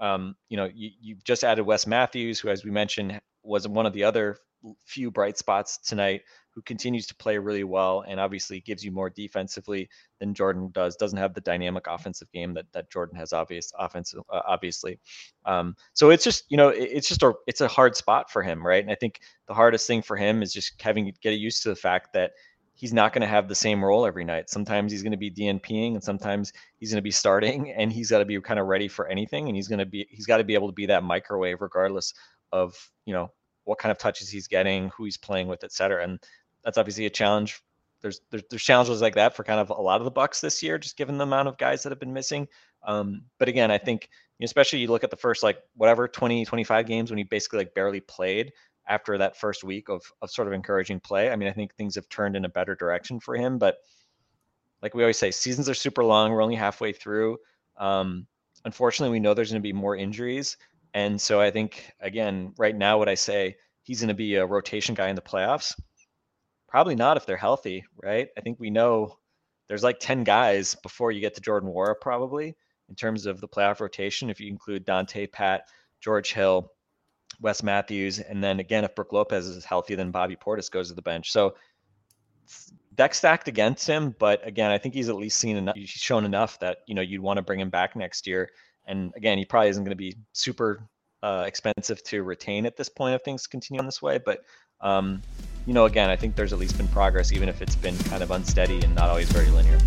[0.00, 3.86] Um, you know, you, you've just added Wes Matthews, who, as we mentioned, was one
[3.86, 4.38] of the other
[4.84, 6.22] few bright spots tonight,
[6.54, 9.88] who continues to play really well and obviously gives you more defensively
[10.20, 10.96] than Jordan does.
[10.96, 14.98] Doesn't have the dynamic offensive game that that Jordan has, obvious offensive, uh, obviously.
[15.44, 18.42] Um, so it's just, you know, it, it's just a it's a hard spot for
[18.42, 18.82] him, right?
[18.82, 21.76] And I think the hardest thing for him is just having get used to the
[21.76, 22.32] fact that
[22.74, 24.50] he's not going to have the same role every night.
[24.50, 28.10] Sometimes he's going to be DNPing and sometimes he's going to be starting and he's
[28.10, 30.38] got to be kind of ready for anything and he's going to be he's got
[30.38, 32.12] to be able to be that microwave regardless
[32.52, 33.30] of, you know,
[33.64, 36.02] what kind of touches he's getting, who he's playing with, et cetera.
[36.02, 36.18] And
[36.64, 37.62] that's obviously a challenge.
[38.02, 40.62] There's, there's there's challenges like that for kind of a lot of the Bucks this
[40.62, 42.48] year, just given the amount of guys that have been missing.
[42.86, 44.10] Um, but again, I think
[44.42, 47.74] especially you look at the first like whatever 20, 25 games when he basically like
[47.74, 48.52] barely played
[48.88, 51.30] after that first week of, of sort of encouraging play.
[51.30, 53.78] I mean, I think things have turned in a better direction for him, but
[54.82, 56.30] like we always say, seasons are super long.
[56.30, 57.38] We're only halfway through.
[57.78, 58.26] Um,
[58.64, 60.56] unfortunately, we know there's going to be more injuries.
[60.92, 64.46] And so I think, again, right now, what I say, he's going to be a
[64.46, 65.74] rotation guy in the playoffs.
[66.68, 68.28] Probably not if they're healthy, right?
[68.36, 69.18] I think we know
[69.68, 72.54] there's like 10 guys before you get to Jordan Nwora, probably
[72.88, 75.68] in terms of the playoff rotation, if you include Donte, Pat,
[76.00, 76.70] George Hill,
[77.40, 80.94] Wes Matthews, and then again, if Brook Lopez is healthy, then Bobby Portis goes to
[80.94, 81.32] the bench.
[81.32, 81.54] So
[82.94, 85.76] deck stacked against him, but again, I think he's at least seen enough.
[85.76, 88.50] He's shown enough that you know you'd want to bring him back next year.
[88.86, 90.88] And again, he probably isn't going to be super
[91.22, 94.18] uh, expensive to retain at this point if things continue on this way.
[94.18, 94.44] But
[94.80, 95.22] um,
[95.66, 98.22] you know, again, I think there's at least been progress, even if it's been kind
[98.22, 99.78] of unsteady and not always very linear.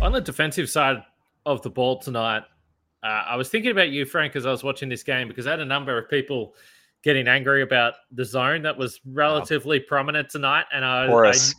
[0.00, 1.02] On the defensive side
[1.46, 2.42] of the ball tonight,
[3.02, 5.52] uh, I was thinking about you, Frank, as I was watching this game because I
[5.52, 6.54] had a number of people
[7.02, 11.54] getting angry about the zone that was relatively prominent tonight, and I, Boris.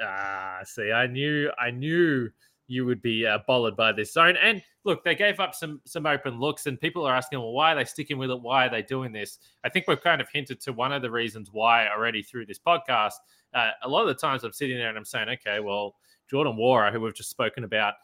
[0.00, 2.30] I uh, see, I knew, I knew
[2.66, 4.36] you would be uh, bothered by this zone.
[4.40, 7.72] And look, they gave up some some open looks, and people are asking, well, why
[7.72, 8.40] are they sticking with it?
[8.40, 9.38] Why are they doing this?
[9.64, 12.58] I think we've kind of hinted to one of the reasons why already through this
[12.58, 13.14] podcast.
[13.52, 15.96] Uh, a lot of the times I'm sitting there and I'm saying, okay, well,
[16.30, 17.94] Jordan Nwora, who we've just spoken about,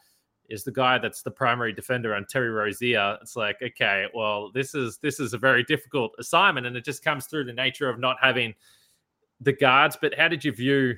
[0.51, 3.17] is the guy that's the primary defender on Terry Rozier.
[3.21, 7.03] It's like, okay, well, this is this is a very difficult assignment, and it just
[7.03, 8.53] comes through the nature of not having
[9.39, 9.97] the guards.
[9.99, 10.95] But how did you view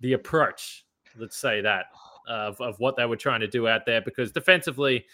[0.00, 0.84] the approach?
[1.16, 1.86] Let's say that
[2.28, 5.06] of, of what they were trying to do out there, because defensively,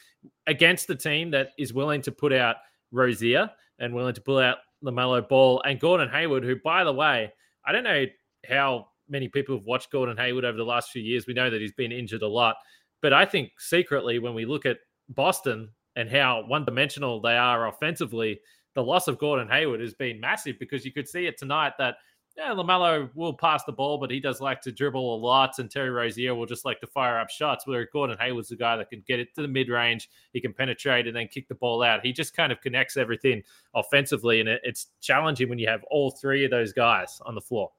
[0.46, 2.56] against the team that is willing to put out
[2.90, 7.32] Rozier and willing to pull out LaMelo Ball and Gordon Hayward, who, by the way,
[7.66, 8.06] I don't know
[8.48, 11.26] how many people have watched Gordon Hayward over the last few years.
[11.26, 12.56] We know that he's been injured a lot.
[13.04, 14.78] But I think secretly, when we look at
[15.10, 18.40] Boston and how one dimensional they are offensively,
[18.74, 21.96] the loss of Gordon Hayward has been massive because you could see it tonight that
[22.34, 25.70] yeah, LaMelo will pass the ball, but he does like to dribble a lot, and
[25.70, 27.66] Terry Rozier will just like to fire up shots.
[27.66, 30.54] Where Gordon Hayward's the guy that can get it to the mid range, he can
[30.54, 32.00] penetrate and then kick the ball out.
[32.02, 33.42] He just kind of connects everything
[33.74, 37.42] offensively, and it, it's challenging when you have all three of those guys on the
[37.42, 37.70] floor.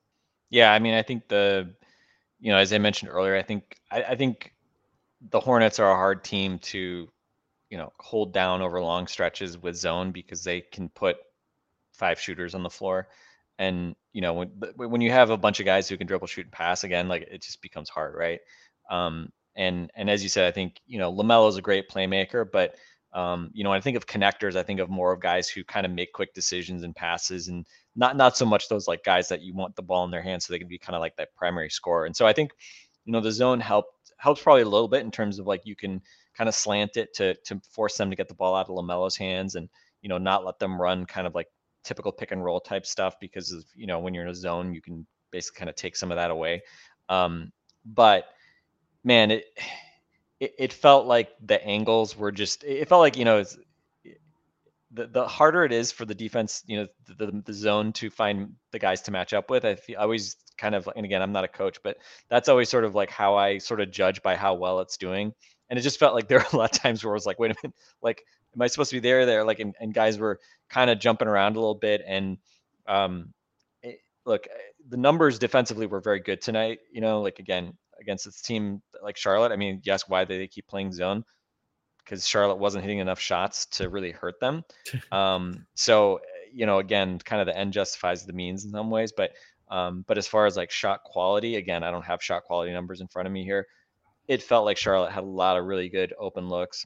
[0.51, 1.73] Yeah, I mean, I think the,
[2.39, 4.54] you know, as I mentioned earlier, I think I, I think
[5.31, 7.09] the Hornets are a hard team to,
[7.69, 11.17] you know, hold down over long stretches with zone because they can put
[11.93, 13.07] five shooters on the floor
[13.57, 16.45] and you know when when you have a bunch of guys who can dribble, shoot,
[16.45, 18.39] and pass again, like it just becomes hard, right?
[18.89, 22.45] Um, and and as you said, I think you know LaMelo is a great playmaker,
[22.49, 22.75] but
[23.13, 25.85] um, you know I think of connectors, I think of more of guys who kind
[25.85, 29.41] of make quick decisions and passes, and not not so much those like guys that
[29.41, 31.35] you want the ball in their hands so they can be kind of like that
[31.35, 32.05] primary scorer.
[32.05, 32.51] And so I think
[33.05, 33.94] you know the zone helped
[34.25, 36.01] helps probably a little bit in terms of like you can
[36.35, 39.15] kind of slant it to to force them to get the ball out of LaMelo's
[39.15, 39.69] hands and
[40.01, 41.47] you know not let them run kind of like
[41.83, 44.73] typical pick and roll type stuff because of you know when you're in a zone
[44.73, 46.63] you can basically kind of take some of that away.
[47.07, 47.51] Um,
[47.85, 48.25] but
[49.03, 49.45] man it,
[50.39, 53.59] it, it felt like the angles were just it felt like you know it's
[54.89, 56.87] the, the harder it is for the defense you know
[57.19, 60.35] the, the, zone to find the guys to match up with i, feel, I always
[60.57, 61.97] kind of and again i'm not a coach but
[62.29, 65.33] that's always sort of like how i sort of judge by how well it's doing
[65.69, 67.39] and it just felt like there were a lot of times where I was like,
[67.39, 68.23] wait a minute, like,
[68.55, 69.25] am I supposed to be there?
[69.25, 70.39] There, like, and, and guys were
[70.69, 72.01] kind of jumping around a little bit.
[72.05, 72.37] And
[72.87, 73.33] um,
[73.81, 74.47] it, look,
[74.87, 76.79] the numbers defensively were very good tonight.
[76.91, 79.51] You know, like again against this team like Charlotte.
[79.51, 81.23] I mean, you ask why they keep playing zone
[82.03, 84.63] because Charlotte wasn't hitting enough shots to really hurt them.
[85.11, 86.19] Um, so
[86.53, 89.31] you know, again, kind of the end justifies the means in some ways, but
[89.69, 93.01] um, but as far as like shot quality, again, I don't have shot quality numbers
[93.01, 93.65] in front of me here
[94.27, 96.85] it felt like Charlotte had a lot of really good open looks.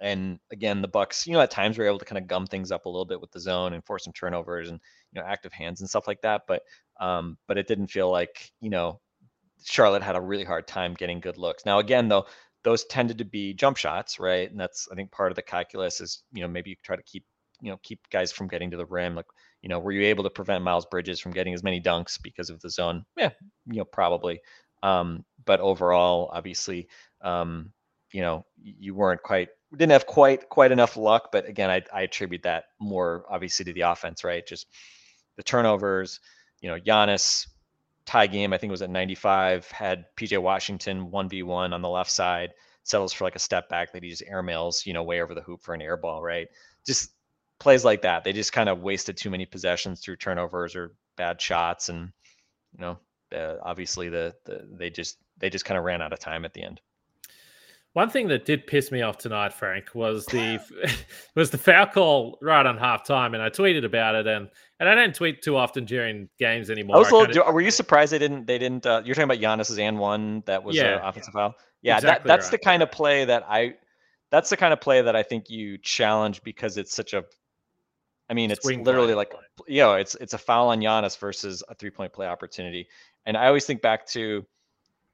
[0.00, 2.72] And again, the Bucks, you know, at times were able to kind of gum things
[2.72, 4.80] up a little bit with the zone and force some turnovers and
[5.12, 6.42] you know active hands and stuff like that.
[6.48, 6.62] But
[7.00, 9.00] um, but it didn't feel like you know
[9.64, 11.64] Charlotte had a really hard time getting good looks.
[11.64, 12.26] Now again, though,
[12.64, 14.50] those tended to be jump shots, right?
[14.50, 17.02] And that's I think part of the calculus is you know maybe you try to
[17.02, 17.24] keep
[17.60, 19.14] you know keep guys from getting to the rim.
[19.14, 19.26] Like
[19.62, 22.50] you know, were you able to prevent Miles Bridges from getting as many dunks because
[22.50, 23.04] of the zone?
[23.16, 23.30] Yeah,
[23.66, 24.40] you know, probably.
[24.82, 26.88] Um, but overall, obviously,
[27.22, 27.72] um,
[28.12, 31.30] you know, you weren't quite didn't have quite quite enough luck.
[31.32, 34.46] But again, I, I attribute that more obviously to the offense, right?
[34.46, 34.66] Just
[35.36, 36.20] the turnovers.
[36.60, 37.46] You know, Giannis
[38.04, 38.52] tie game.
[38.52, 39.70] I think it was at 95.
[39.70, 42.50] Had PJ Washington 1v1 on the left side.
[42.84, 45.40] Settles for like a step back that he just airmails, you know, way over the
[45.40, 46.48] hoop for an air ball, right?
[46.84, 47.12] Just
[47.62, 48.24] plays like that.
[48.24, 52.12] They just kind of wasted too many possessions through turnovers or bad shots, and
[52.72, 52.98] you know,
[53.34, 56.52] uh, obviously the, the they just they just kind of ran out of time at
[56.52, 56.80] the end.
[57.94, 60.58] One thing that did piss me off tonight, Frank, was the
[61.34, 64.48] was the foul call right on halftime, and I tweeted about it, and
[64.80, 66.96] and I don't tweet too often during games anymore.
[66.96, 67.52] I was little, kinda...
[67.52, 68.46] Were you surprised they didn't?
[68.46, 68.86] They didn't.
[68.86, 71.54] Uh, you're talking about Giannis's and one that was yeah, offensive foul.
[71.82, 72.52] Yeah, exactly that, that's right.
[72.52, 73.74] the kind of play that I.
[74.30, 77.24] That's the kind of play that I think you challenge because it's such a.
[78.30, 79.34] I mean, it's Swing literally like,
[79.66, 82.88] you know, it's it's a foul on Giannis versus a three point play opportunity.
[83.26, 84.46] And I always think back to, do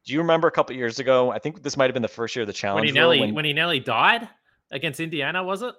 [0.06, 1.30] Do you remember a couple years ago?
[1.30, 2.80] I think this might have been the first year of the challenge.
[2.82, 4.28] When he nearly when- when he nearly died
[4.70, 5.74] against Indiana, was it?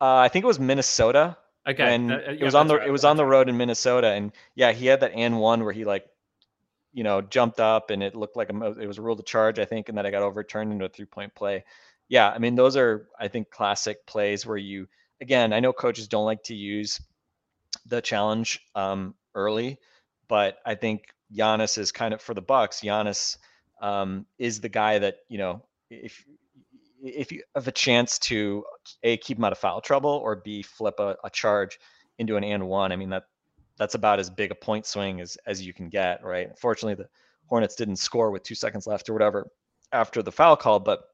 [0.00, 1.36] uh, I think it was Minnesota.
[1.66, 3.48] Okay, and uh, uh, it was on the right, it was that's on the road
[3.48, 6.06] in Minnesota, and yeah, he had that and one where he like,
[6.94, 9.58] you know, jumped up and it looked like a, it was a rule to charge,
[9.58, 11.64] I think, and then it got overturned into a three point play.
[12.08, 14.88] Yeah, I mean, those are I think classic plays where you
[15.20, 17.00] again, I know coaches don't like to use
[17.86, 19.78] the challenge um, early,
[20.28, 21.02] but I think
[21.34, 22.80] Giannis is kind of for the Bucks.
[22.80, 23.36] Giannis
[23.80, 26.24] um, is the guy that you know if
[27.02, 28.64] if you have a chance to
[29.02, 31.78] a keep him out of foul trouble or b flip a, a charge
[32.18, 32.92] into an and one.
[32.92, 33.24] I mean that
[33.78, 36.58] that's about as big a point swing as as you can get, right?
[36.58, 37.08] Fortunately, the
[37.46, 39.48] Hornets didn't score with two seconds left or whatever
[39.92, 41.04] after the foul call, but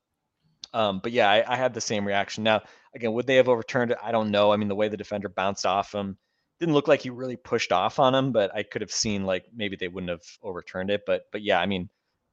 [0.73, 2.43] um, but yeah, I, I had the same reaction.
[2.43, 2.63] Now,
[2.95, 3.99] again, would they have overturned it?
[4.03, 4.53] I don't know.
[4.53, 6.19] I mean, the way the defender bounced off him
[6.61, 9.47] didn't look like he really pushed off on him, but I could have seen like
[9.55, 11.03] maybe they wouldn't have overturned it.
[11.07, 11.89] But but yeah, I mean,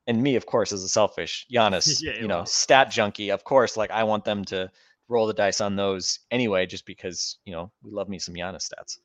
[0.07, 2.45] and me, of course, as a selfish Giannis, Yeah, you know, are.
[2.45, 4.71] stat junkie, of course, like I want them to
[5.09, 8.69] roll the dice on those anyway, just because you know we love me some Giannis
[8.69, 8.97] stats.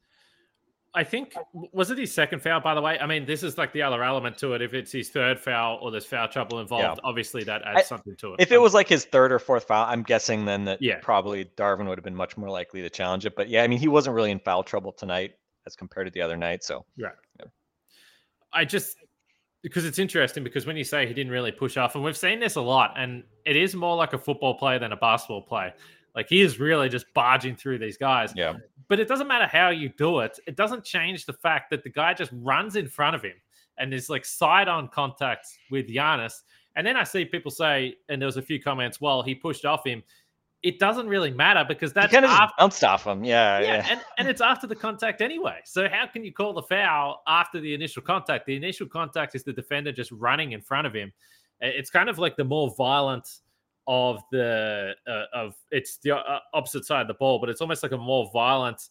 [0.97, 2.99] I think was it his second foul, by the way?
[2.99, 4.63] I mean, this is like the other element to it.
[4.63, 8.17] If it's his third foul or there's foul trouble involved, obviously that adds I- something
[8.17, 8.41] to it.
[8.41, 10.99] If it was like his third or fourth foul, I'm guessing then that Yeah.
[11.03, 13.37] probably Darvin would have been much more likely to challenge it.
[13.37, 15.35] But yeah, I mean, he wasn't really in foul trouble tonight
[15.67, 16.65] as compared to the other night.
[16.65, 17.13] So Right.
[18.53, 18.97] I just
[19.63, 22.39] because it's interesting because when you say he didn't really push off, and we've seen
[22.41, 25.73] this a lot, and it is more like a football play than a basketball play.
[26.17, 28.33] Like he is really just barging through these guys.
[28.35, 28.55] yeah,
[28.89, 30.41] But it doesn't matter how you do it.
[30.47, 33.35] It doesn't change the fact that the guy just runs in front of him
[33.79, 36.43] and there's like side on contact with Giannis.
[36.75, 39.65] And then I see people say, and there was a few comments, well, he pushed
[39.65, 40.03] off him.
[40.63, 43.23] It doesn't really matter because he that's kind of after, bounced off him.
[43.23, 43.87] Yeah, yeah, yeah.
[43.91, 45.61] And, and it's after the contact anyway.
[45.65, 48.47] So how can you call the foul after the initial contact?
[48.47, 51.13] The initial contact is the defender just running in front of him.
[51.61, 53.29] It's kind of like the more violent
[53.87, 57.83] of the uh, of it's the uh, opposite side of the ball, but it's almost
[57.83, 58.89] like a more violent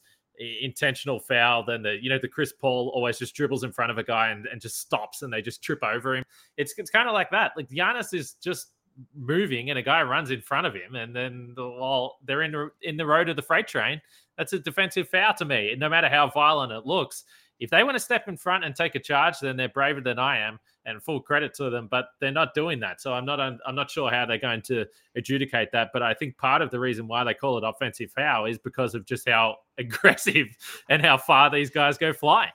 [0.61, 3.97] intentional foul than the you know the Chris Paul always just dribbles in front of
[3.97, 6.23] a guy and, and just stops and they just trip over him.
[6.57, 7.53] It's it's kind of like that.
[7.55, 8.71] Like Giannis is just
[9.13, 12.51] moving and a guy runs in front of him and then the, while they're in
[12.53, 14.01] the in the road of the freight train,
[14.37, 15.75] that's a defensive foul to me.
[15.77, 17.23] No matter how violent it looks,
[17.59, 20.19] if they want to step in front and take a charge, then they're braver than
[20.19, 21.87] I am, and full credit to them.
[21.89, 24.85] But they're not doing that, so I'm not I'm not sure how they're going to
[25.15, 25.89] adjudicate that.
[25.93, 28.95] But I think part of the reason why they call it offensive foul is because
[28.95, 30.47] of just how aggressive
[30.89, 32.51] and how far these guys go flying.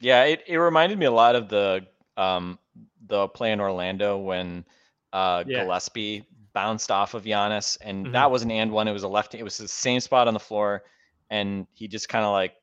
[0.00, 2.58] Yeah, it, it reminded me a lot of the um
[3.06, 4.64] the play in Orlando when
[5.12, 5.64] uh Yeah.
[5.64, 8.12] Gillespie bounced off of Giannis and Mhm.
[8.12, 8.88] that was an and one.
[8.88, 10.84] It was a left it was the same spot on the floor
[11.30, 12.54] and he just kind of like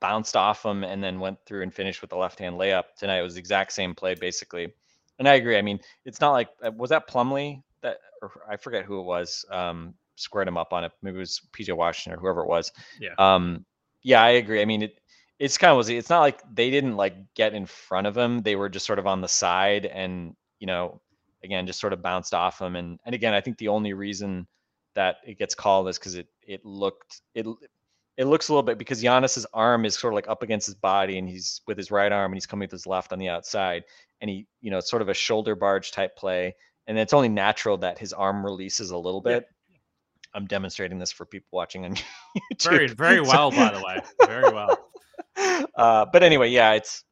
[0.00, 3.18] bounced off him and then went through and finished with the left hand layup tonight.
[3.18, 4.72] It was the exact same play basically.
[5.18, 5.58] And I agree.
[5.58, 9.04] I mean, it's not like uh, was that Plumlee that or I forget who it
[9.04, 10.92] was um squared him up on it.
[11.02, 12.72] Maybe it was PJ Washington or whoever it was.
[13.00, 13.14] Yeah.
[13.18, 13.64] Um
[14.02, 14.62] yeah, I agree.
[14.62, 15.00] I mean, it
[15.38, 18.42] it's kind of was it's not like they didn't like get in front of him.
[18.42, 21.00] They were just sort of on the side and, you know,
[21.42, 22.76] again, just sort of bounced off him.
[22.76, 24.46] And and again, I think the only reason
[24.94, 27.46] that it gets called is because it it looked it
[28.16, 30.74] it looks a little bit because Giannis's arm is sort of like up against his
[30.74, 33.28] body and he's with his right arm and he's coming with his left on the
[33.28, 33.84] outside.
[34.20, 36.54] And he, you know, it's sort of a shoulder barge type play.
[36.86, 39.38] And it's only natural that his arm releases a little Yeah.
[39.38, 39.46] bit.
[40.34, 41.94] I'm demonstrating this for people watching on
[42.52, 42.62] YouTube.
[42.70, 44.78] Very very well, by the way, very well.
[45.74, 47.04] uh, but anyway, yeah, it's.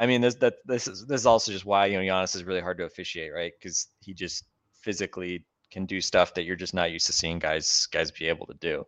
[0.00, 2.44] I mean, this that this is this is also just why you know Giannis is
[2.44, 3.52] really hard to officiate, right?
[3.58, 4.44] Because he just
[4.80, 8.46] physically can do stuff that you're just not used to seeing guys guys be able
[8.46, 8.86] to do.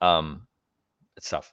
[0.00, 0.46] Um,
[1.16, 1.52] it's tough.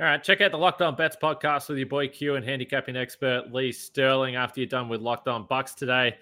[0.00, 2.96] All right, check out the Locked On Bets podcast with your boy Q and handicapping
[2.96, 6.16] expert Lee Sterling after you're done with Locked On Bucks today.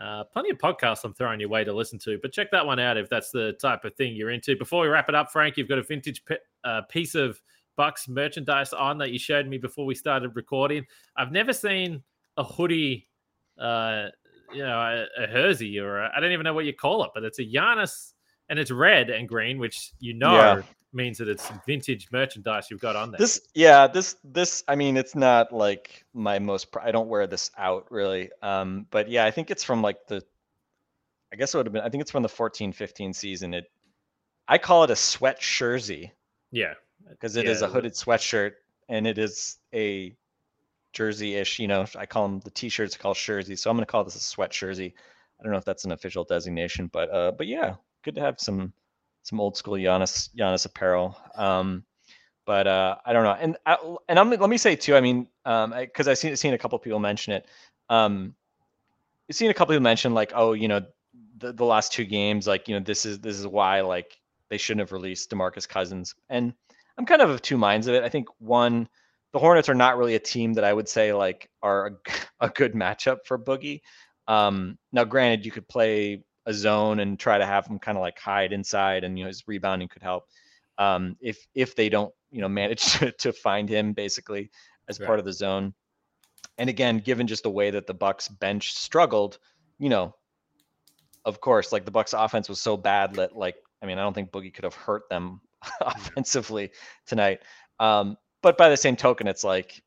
[0.00, 2.80] Uh, plenty of podcasts I'm throwing your way to listen to, but check that one
[2.80, 4.56] out if that's the type of thing you're into.
[4.56, 7.40] Before we wrap it up, Frank, you've got a vintage pe- uh, piece of
[7.76, 10.84] Bucks merchandise on that you showed me before we started recording.
[11.16, 12.02] I've never seen
[12.36, 13.06] a hoodie,
[13.58, 14.08] uh,
[14.52, 17.10] you know, a, a jersey or I I don't even know what you call it,
[17.14, 18.14] but it's a Giannis
[18.48, 20.62] and it's red and green, which you know Yeah.
[20.94, 23.18] Means that it's vintage merchandise you've got on there.
[23.18, 24.64] This, yeah, this, this.
[24.68, 26.72] I mean, it's not like my most.
[26.72, 28.30] pr- I don't wear this out really.
[28.42, 30.22] Um, but yeah, I think it's from like the.
[31.32, 31.82] I guess it would have been.
[31.82, 33.54] I think it's from the 14-15 season.
[33.54, 33.64] It.
[34.48, 36.12] I call it a sweat jersey.
[36.50, 36.74] yeah,
[37.10, 38.52] because it is Yeah, a hooded sweatshirt
[38.88, 40.14] and it is a
[40.92, 41.58] jersey-ish.
[41.58, 44.16] You know, I call them the t-shirts called jersey, so I'm going to call this
[44.16, 44.94] a sweat jersey.
[45.40, 48.38] I don't know if that's an official designation, but uh, but yeah, good to have
[48.38, 48.72] some
[49.22, 51.16] some old school Giannis Giannis apparel.
[51.34, 51.84] Um,
[52.44, 53.76] but uh, I don't know, and I,
[54.08, 54.96] and I'm, let me say too.
[54.96, 57.46] I mean, um, because I've seen seen a couple people mention it.
[57.88, 58.34] Um,
[59.30, 60.82] I've seen a couple of mention like, oh, you know,
[61.38, 64.58] the, the last two games, like, you know, this is this is why like they
[64.58, 66.14] shouldn't have released Demarcus Cousins.
[66.28, 66.54] And
[66.98, 68.02] I'm kind of of two minds of it.
[68.02, 68.88] I think one,
[69.32, 71.90] the Hornets are not really a team that I would say like are a,
[72.46, 73.80] a good matchup for Boogie.
[74.28, 78.02] Um, now, granted, you could play a zone and try to have him kind of
[78.02, 80.24] like hide inside, and you know his rebounding could help.
[80.78, 84.50] Um, if if they don't you know manage to, to find him basically
[84.88, 85.06] as right.
[85.06, 85.74] part of the zone.
[86.58, 89.38] And again, given just the way that the Bucks bench struggled,
[89.78, 90.14] you know,
[91.24, 94.14] of course, like the Bucks offense was so bad that like I mean, I don't
[94.14, 95.40] think Boogie could have hurt them
[95.80, 96.70] offensively
[97.06, 97.40] tonight.
[97.80, 99.82] Um, but by the same token, it's like,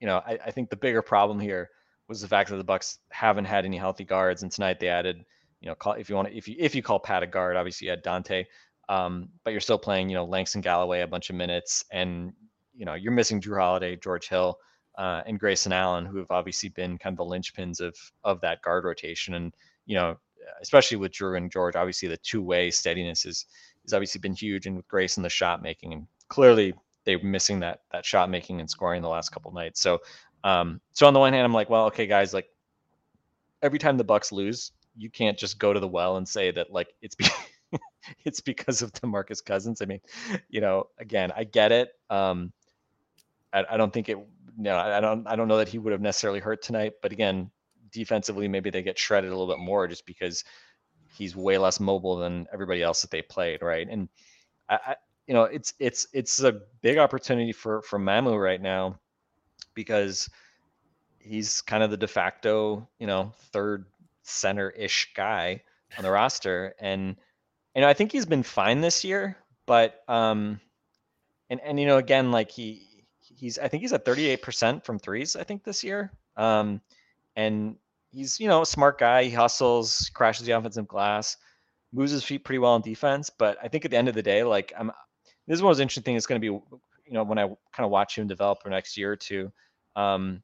[0.00, 1.70] you know, I, I, think the bigger problem here
[2.08, 5.24] was the fact that the Bucks haven't had any healthy guards, and tonight they added,
[5.60, 7.56] you know, call, if you want to, if you if you call Pat a guard,
[7.56, 8.46] obviously you had Donte,
[8.88, 12.32] um, but you're still playing, you know, Langston Galloway a bunch of minutes, and
[12.74, 14.58] you know you're missing Jrue Holiday, George Hill,
[14.98, 18.62] uh, and Grayson Allen, who have obviously been kind of the linchpins of of that
[18.62, 19.54] guard rotation, and
[19.86, 20.16] you know
[20.60, 23.46] especially with Jrue and George, obviously the two way steadiness is
[23.84, 27.60] has obviously been huge, and with Grace and the shot making, and clearly they're missing
[27.60, 29.80] that that shot making and scoring the last couple nights.
[29.80, 30.00] So,
[30.44, 32.48] um, so on the one hand, I'm like, well, okay, guys, like
[33.62, 36.70] every time the Bucks lose, you can't just go to the well and say that
[36.70, 37.26] like it's be-
[38.24, 39.80] it's because of DeMarcus Cousins.
[39.80, 40.00] I mean,
[40.48, 41.90] you know, again, I get it.
[42.10, 42.52] Um,
[43.52, 44.18] I, I don't think it.
[44.56, 45.26] Know, I don't.
[45.26, 46.94] I don't know that he would have necessarily hurt tonight.
[47.00, 47.50] But again,
[47.92, 50.44] defensively, maybe they get shredded a little bit more just because
[51.14, 53.88] he's way less mobile than everybody else that they played, right?
[53.88, 54.08] And
[54.68, 58.98] I, I you know, it's it's it's a big opportunity for for Mamu right now
[59.74, 60.28] because
[61.20, 63.86] he's kind of the de facto, you know, third
[64.30, 65.62] center-ish guy
[65.96, 67.16] on the roster, and
[67.74, 70.60] you know, I think he's been fine this year, but um,
[71.48, 72.90] and and you know, again, like he
[73.20, 76.12] he's I think he's at 38% from threes, I think this year.
[76.36, 76.80] Um,
[77.36, 77.76] and
[78.10, 79.24] he's you know a smart guy.
[79.24, 81.36] He hustles, crashes the offensive glass,
[81.92, 83.30] moves his feet pretty well on defense.
[83.30, 84.92] But I think at the end of the day, like I'm,
[85.46, 86.16] this is one of those interesting.
[86.16, 86.54] It's going to be
[87.06, 89.52] you know when I kind of watch him develop for next year or two.
[89.96, 90.42] Um,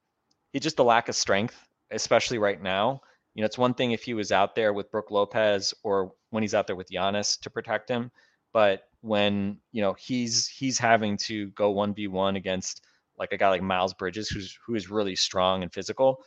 [0.53, 1.57] he just the lack of strength,
[1.90, 3.03] especially right now.
[3.37, 6.42] You know, it's one thing if he was out there with Brook Lopez or when
[6.42, 8.11] he's out there with Giannis to protect him,
[8.53, 12.83] but when you know he's he's having to go one v one against
[13.18, 16.25] like a guy like Miles Bridges, who's who is really strong and physical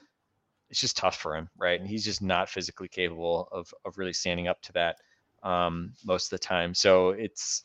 [0.69, 1.79] it's just tough for him, right?
[1.79, 4.97] And he's just not physically capable of of really standing up to that
[5.43, 6.73] um, most of the time.
[6.73, 7.63] So it's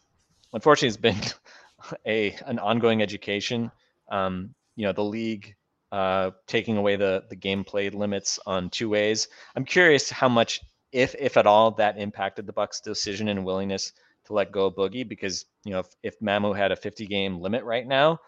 [0.53, 3.71] unfortunately it's been a an ongoing education.
[4.09, 5.55] Um, you know, the league
[5.95, 9.29] uh, taking away the the game played limits on two ways.
[9.55, 13.93] I'm curious how much, if if at all, that impacted the Bucks' decision and willingness
[14.25, 17.39] to let go of Boogie because you know if, if Mamu had a 50 game
[17.39, 18.19] limit right now,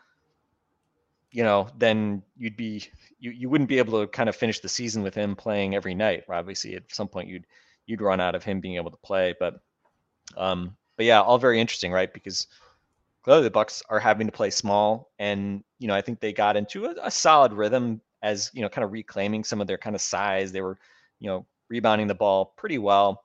[1.32, 2.84] you know, then you'd be
[3.18, 5.96] you, you wouldn't be able to kind of finish the season with him playing every
[5.96, 6.22] night.
[6.28, 7.48] Obviously, at some point you'd
[7.86, 9.34] you'd run out of him being able to play.
[9.40, 9.60] But
[10.36, 12.14] um, but yeah, all very interesting, right?
[12.14, 12.46] Because
[13.26, 16.56] clearly the Bucks are having to play small, and you know, I think they got
[16.56, 19.96] into a, a solid rhythm as you know, kind of reclaiming some of their kind
[19.96, 20.52] of size.
[20.52, 20.78] They were,
[21.18, 23.24] you know, rebounding the ball pretty well.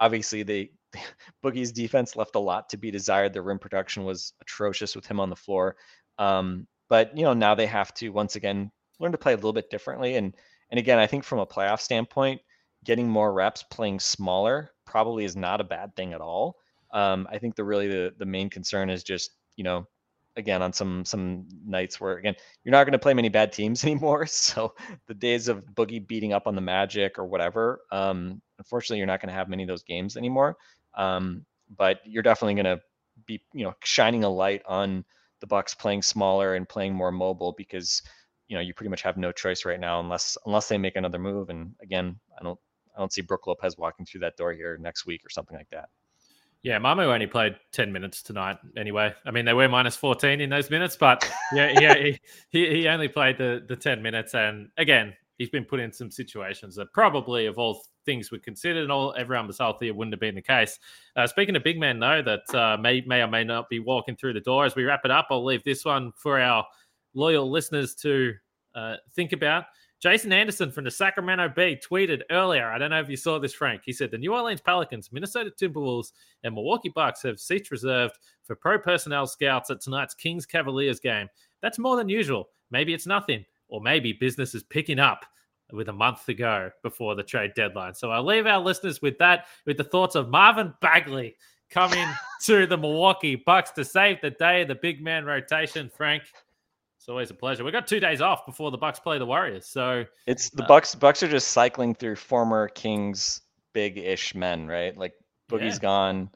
[0.00, 0.72] Obviously, they
[1.44, 3.32] Boogie's defense left a lot to be desired.
[3.32, 5.76] The rim production was atrocious with him on the floor.
[6.18, 9.52] Um, but you know, now they have to once again learn to play a little
[9.52, 10.16] bit differently.
[10.16, 10.34] And
[10.70, 12.40] and again, I think from a playoff standpoint,
[12.84, 16.56] getting more reps playing smaller probably is not a bad thing at all.
[16.92, 19.86] Um, I think the really the the main concern is just you know
[20.36, 23.84] again on some some nights where again you're not going to play many bad teams
[23.86, 24.72] anymore so
[25.08, 29.20] the days of boogie beating up on the magic or whatever um unfortunately you're not
[29.20, 30.56] going to have many of those games anymore
[30.96, 31.44] um
[31.76, 32.80] but you're definitely going to
[33.26, 35.04] be you know shining a light on
[35.40, 38.02] the Bucks playing smaller and playing more mobile because
[38.48, 41.18] you know you pretty much have no choice right now unless unless they make another
[41.18, 41.50] move.
[41.50, 42.58] And again, I don't
[42.96, 45.70] I don't see Brook Lopez walking through that door here next week or something like
[45.70, 45.88] that.
[46.68, 49.14] Yeah, Mamu only played 10 minutes tonight anyway.
[49.24, 51.94] I mean, they were minus 14 in those minutes, but yeah, yeah,
[52.50, 54.34] he, he only played the, the 10 minutes.
[54.34, 58.82] And again, he's been put in some situations that probably, of all things were considered
[58.82, 60.78] and all everyone was healthy, it wouldn't have been the case.
[61.16, 64.14] Uh, speaking of big men, though, that uh, may may or may not be walking
[64.14, 66.66] through the door as we wrap it up, I'll leave this one for our
[67.14, 68.34] loyal listeners to
[68.74, 69.64] uh, think about.
[70.00, 72.70] Jason Anderson from the Sacramento Bee tweeted earlier.
[72.70, 73.82] I don't know if you saw this, Frank.
[73.84, 76.12] He said the New Orleans Pelicans, Minnesota Timberwolves,
[76.44, 81.28] and Milwaukee Bucks have seats reserved for pro personnel scouts at tonight's Kings Cavaliers game.
[81.62, 82.48] That's more than usual.
[82.70, 85.24] Maybe it's nothing or maybe business is picking up
[85.72, 87.94] with a month to go before the trade deadline.
[87.94, 91.36] So I'll leave our listeners with that, with the thoughts of Marvin Bagley
[91.70, 92.06] coming
[92.44, 95.90] to the Milwaukee Bucks to save the day of the big man rotation.
[95.94, 96.22] Frank,
[97.08, 97.64] It's always a pleasure.
[97.64, 100.66] We've got two days off before the Bucks play the Warriors, so It's the Uh,
[100.66, 100.94] Bucks.
[100.94, 103.40] Bucks are just cycling through former Kings
[103.72, 104.94] big-ish men, right?
[104.94, 105.14] Like
[105.50, 105.80] Boogie's Yeah.
[105.80, 106.30] gone.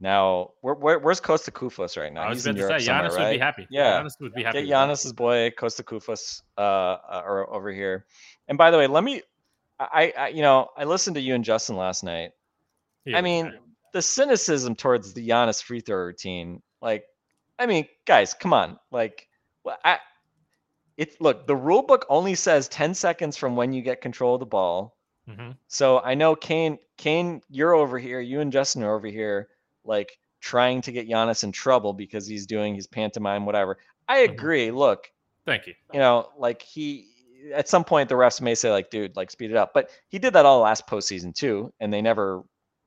[0.00, 2.22] Now, where, where, where's Kosta Koufos right now?
[2.22, 3.28] I was He's in to Europe say Giannis right?
[3.28, 3.68] would be happy.
[3.70, 4.00] Yeah.
[4.02, 4.62] Giannis would be happy.
[4.64, 4.68] Get.
[4.68, 8.04] Giannis's boy Kosta Koufos uh, uh, over here.
[8.48, 9.22] And by the way, let me.
[9.78, 12.32] I, I you know I listened to you and Justin last night.
[13.04, 13.54] Here I mean,
[13.92, 17.04] the cynicism towards the Giannis free throw routine, like,
[17.60, 19.28] I mean, guys, come on, like,
[19.84, 19.98] I,
[20.96, 24.40] it's look, the rule book only says 10 seconds from when you get control of
[24.40, 24.96] the ball.
[25.28, 25.56] Mhm.
[25.66, 29.48] So I know Kane, Kane, you're over here, you and Justin are over here,
[29.84, 33.78] like trying to get Giannis in trouble because he's doing his pantomime, whatever.
[34.08, 34.32] I Mhm.
[34.32, 34.70] agree.
[34.70, 35.10] Look,
[35.44, 35.74] thank you.
[35.92, 37.08] you know, like he
[37.52, 39.72] at some point the refs may say like, dude, like speed it up.
[39.74, 42.42] But he did that all last postseason too, and they never,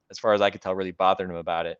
[0.09, 1.79] as far as I could tell, really bothered him about it.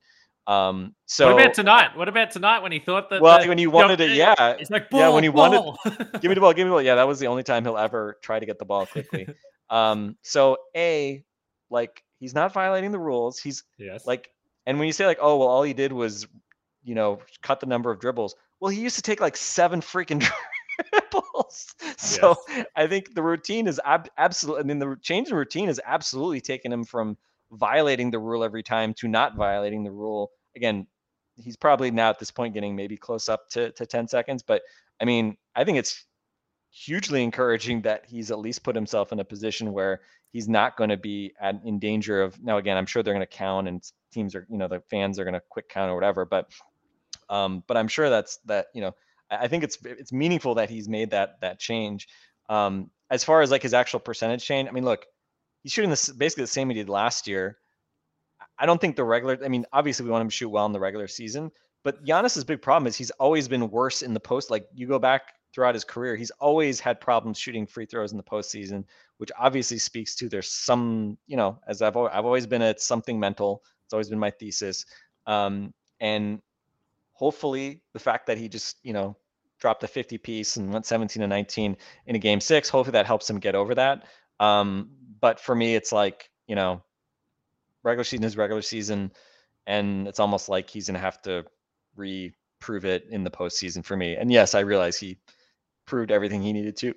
[0.50, 1.96] Um, so what about tonight?
[1.96, 3.22] What about tonight when he thought that?
[3.22, 5.78] well, the- when you wanted it, yeah, It's like ball, yeah, when he wanted- ball.
[6.20, 6.82] give me the ball, give me the ball.
[6.82, 9.28] Yeah, that was the only time he'll ever try to get the ball quickly.
[9.70, 11.24] um, so a,
[11.70, 13.40] like he's not violating the rules.
[13.40, 14.08] He's yes.
[14.08, 14.32] like,
[14.66, 16.26] and when you say like, oh well, all he did was,
[16.84, 18.36] you know, cut the number of dribbles.
[18.60, 20.20] Well, he used to take like seven freaking
[20.92, 21.76] dribbles.
[21.98, 22.36] So
[22.76, 24.64] I think the routine is ab- absolutely.
[24.64, 27.18] I mean, the change in routine has absolutely taken him from
[27.52, 30.32] violating the rule every time to not violating the rule.
[30.56, 30.88] Again,
[31.36, 34.44] he's probably now at this point getting maybe close up to, to 10 seconds.
[34.44, 34.62] But
[35.02, 36.06] I mean, I think it's
[36.72, 40.90] hugely encouraging that he's at least put himself in a position where he's not going
[40.90, 42.42] to be at, in danger of.
[42.42, 45.20] Now, again, I'm sure they're going to count and teams are, you know, the fans
[45.20, 46.26] are going to quick count or whatever.
[46.26, 46.52] But,
[47.30, 48.96] um, but I'm sure that's that, you know,
[49.30, 52.08] I I think it's it's meaningful that he's made that that change.
[52.50, 55.06] Um, as far as like his actual percentage change, I mean, look,
[55.64, 57.58] he's shooting this basically the same he did last year.
[58.60, 59.38] I don't think the regular.
[59.44, 61.52] I mean, obviously we want him to shoot well in the regular season,
[61.84, 64.52] but Giannis's big problem is he's always been worse in the post.
[64.52, 68.18] Like you go back throughout his career, he's always had problems shooting free throws in
[68.18, 68.84] the postseason,
[69.18, 73.20] which obviously speaks to there's some, you know, as I've I've always been at something
[73.20, 73.64] mental.
[73.86, 74.86] It's always been my thesis,
[75.26, 76.42] um, and
[77.14, 79.16] hopefully the fact that he just you know
[79.60, 83.06] dropped a 50 piece and went 17 and 19 in a game six hopefully that
[83.06, 84.06] helps him get over that
[84.40, 84.90] um
[85.20, 86.82] but for me it's like you know
[87.84, 89.12] regular season is regular season
[89.68, 91.46] and it's almost like he's gonna have to
[91.96, 95.18] reprove it in the postseason for me and yes i realize he
[95.86, 96.94] proved everything he needed to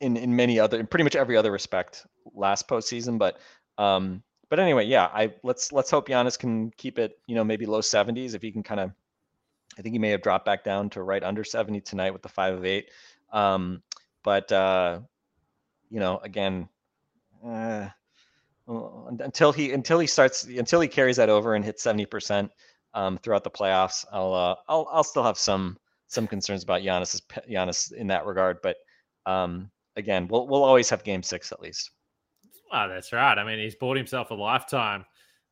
[0.00, 3.38] in in many other in pretty much every other respect last postseason but
[3.78, 7.66] um but anyway yeah i let's let's hope Giannis can keep it you know maybe
[7.66, 8.92] low 70s if he can kind of
[9.78, 12.28] I think he may have dropped back down to right under 70 tonight with the
[12.28, 12.90] five of eight.
[13.32, 13.82] Um,
[14.22, 15.00] but uh,
[15.90, 16.68] you know, again,
[17.44, 17.88] uh,
[18.68, 22.50] until he until he starts until he carries that over and hits 70 percent
[22.94, 25.76] um, throughout the playoffs, I'll uh, I'll I'll still have some
[26.08, 28.58] some concerns about Giannis's pe- Giannis in that regard.
[28.62, 28.76] But
[29.26, 31.90] um, again, we'll we'll always have Game Six at least.
[32.72, 33.38] Oh, that's right.
[33.38, 35.04] I mean, he's bought himself a lifetime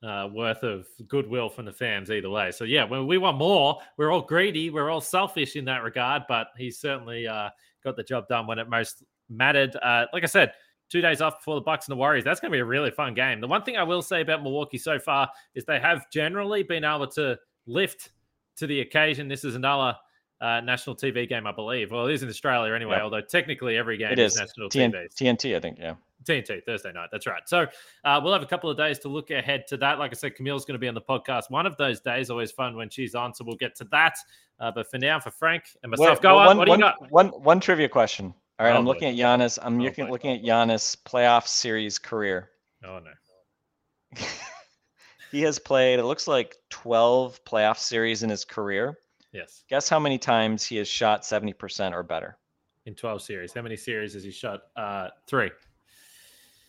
[0.02, 2.50] uh, worth of goodwill from the fans either way.
[2.50, 6.24] So yeah, when we want more, we're all greedy, we're all selfish in that regard.
[6.28, 7.50] But he's certainly uh,
[7.84, 9.76] got the job done when it most mattered.
[9.76, 10.52] Uh, like I said,
[10.90, 12.24] two days off before the Bucks and the Warriors.
[12.24, 13.40] That's going to be a really fun game.
[13.40, 16.84] The one thing I will say about Milwaukee so far is they have generally been
[16.84, 18.10] able to lift
[18.56, 19.28] to the occasion.
[19.28, 19.96] This is another.
[20.40, 21.90] Uh, national TV game, I believe.
[21.92, 22.96] Well, it is in Australia anyway.
[22.96, 23.02] Yep.
[23.04, 25.08] Although technically every game It is is national TN- TV.
[25.14, 25.78] TNT, I think.
[25.78, 25.94] Yeah.
[26.24, 27.08] TNT Thursday night.
[27.10, 27.40] That's right.
[27.46, 27.66] So
[28.04, 29.98] uh, we'll have a couple of days to look ahead to that.
[29.98, 32.28] Like I said, Camille's going to be on the podcast one of those days.
[32.28, 33.32] Always fun when she's on.
[33.32, 34.16] So we'll get to that.
[34.60, 36.58] Uh, but for now, for Frank and myself, Wait, go well, on.
[36.58, 37.10] one- what do you one- got?
[37.12, 38.34] One one trivia question.
[38.58, 39.58] All right, I'm looking at Giannis.
[39.60, 42.50] I'm Oh, looking looking at Giannis playoff series career.
[42.84, 44.20] Oh no.
[45.32, 45.98] he has played.
[45.98, 48.96] It looks like 12 playoff series in his career.
[49.32, 52.38] Yes, Guess how many times he has shot 70% or better?
[52.86, 53.52] in 12 series.
[53.54, 54.64] How many series has he shot?
[54.76, 55.50] Uh, three.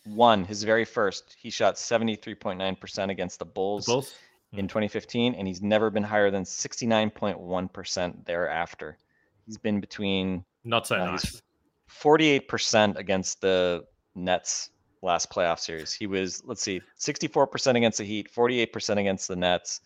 [0.05, 1.35] One, his very first.
[1.37, 4.15] He shot 73.9% against the The Bulls, Bulls.
[4.53, 8.97] in 2015, and he's never been higher than 69.1% thereafter.
[9.45, 11.41] He's been between Not so Uh, nice.
[11.87, 14.69] He's 48% against the Nets
[15.01, 15.93] last playoff series.
[15.93, 19.81] He was, let's see, 64% against the Heat, 48% against the Nets,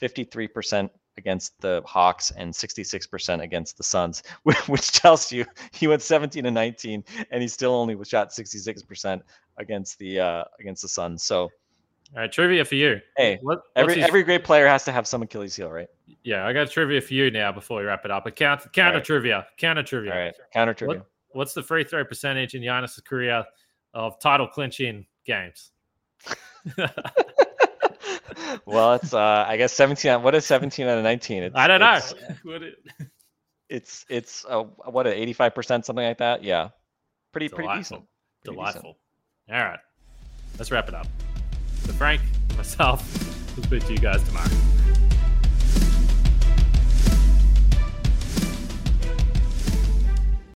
[0.00, 4.22] 53% against the Hawks, and 66% against the Suns,
[4.66, 9.20] which tells you he went 17 and 19, and he still only was shot 66%
[9.58, 11.22] against the uh, against the Suns.
[11.22, 11.50] So All
[12.16, 13.00] right, trivia for you.
[13.16, 15.88] hey, What, every every great player has to have some Achilles heel, right?
[16.24, 18.26] yeah, I got trivia for you now before we wrap it up.
[18.26, 19.04] A count, counter right.
[19.04, 20.12] trivia, counter trivia.
[20.12, 21.04] All right, counter trivia.
[21.32, 23.44] What's the free throw percentage in Giannis' career
[23.94, 25.70] of title clinching games?
[28.66, 30.10] well, it's uh, I guess 17.
[30.10, 31.42] out- What is 17 out of 19?
[31.44, 31.96] It's, I don't know.
[31.96, 32.62] it's- What
[33.68, 36.44] it's it's uh, what a eighty five percent something like that.
[36.44, 36.68] Yeah,
[37.32, 37.98] pretty pretty Delightful.
[37.98, 38.08] decent.
[38.44, 38.98] Pretty Delightful.
[39.50, 39.78] All right.
[40.58, 41.06] Let's wrap it up.
[41.84, 42.20] So Frank,
[42.56, 43.02] myself,
[43.56, 44.50] we'll speak to you guys tomorrow.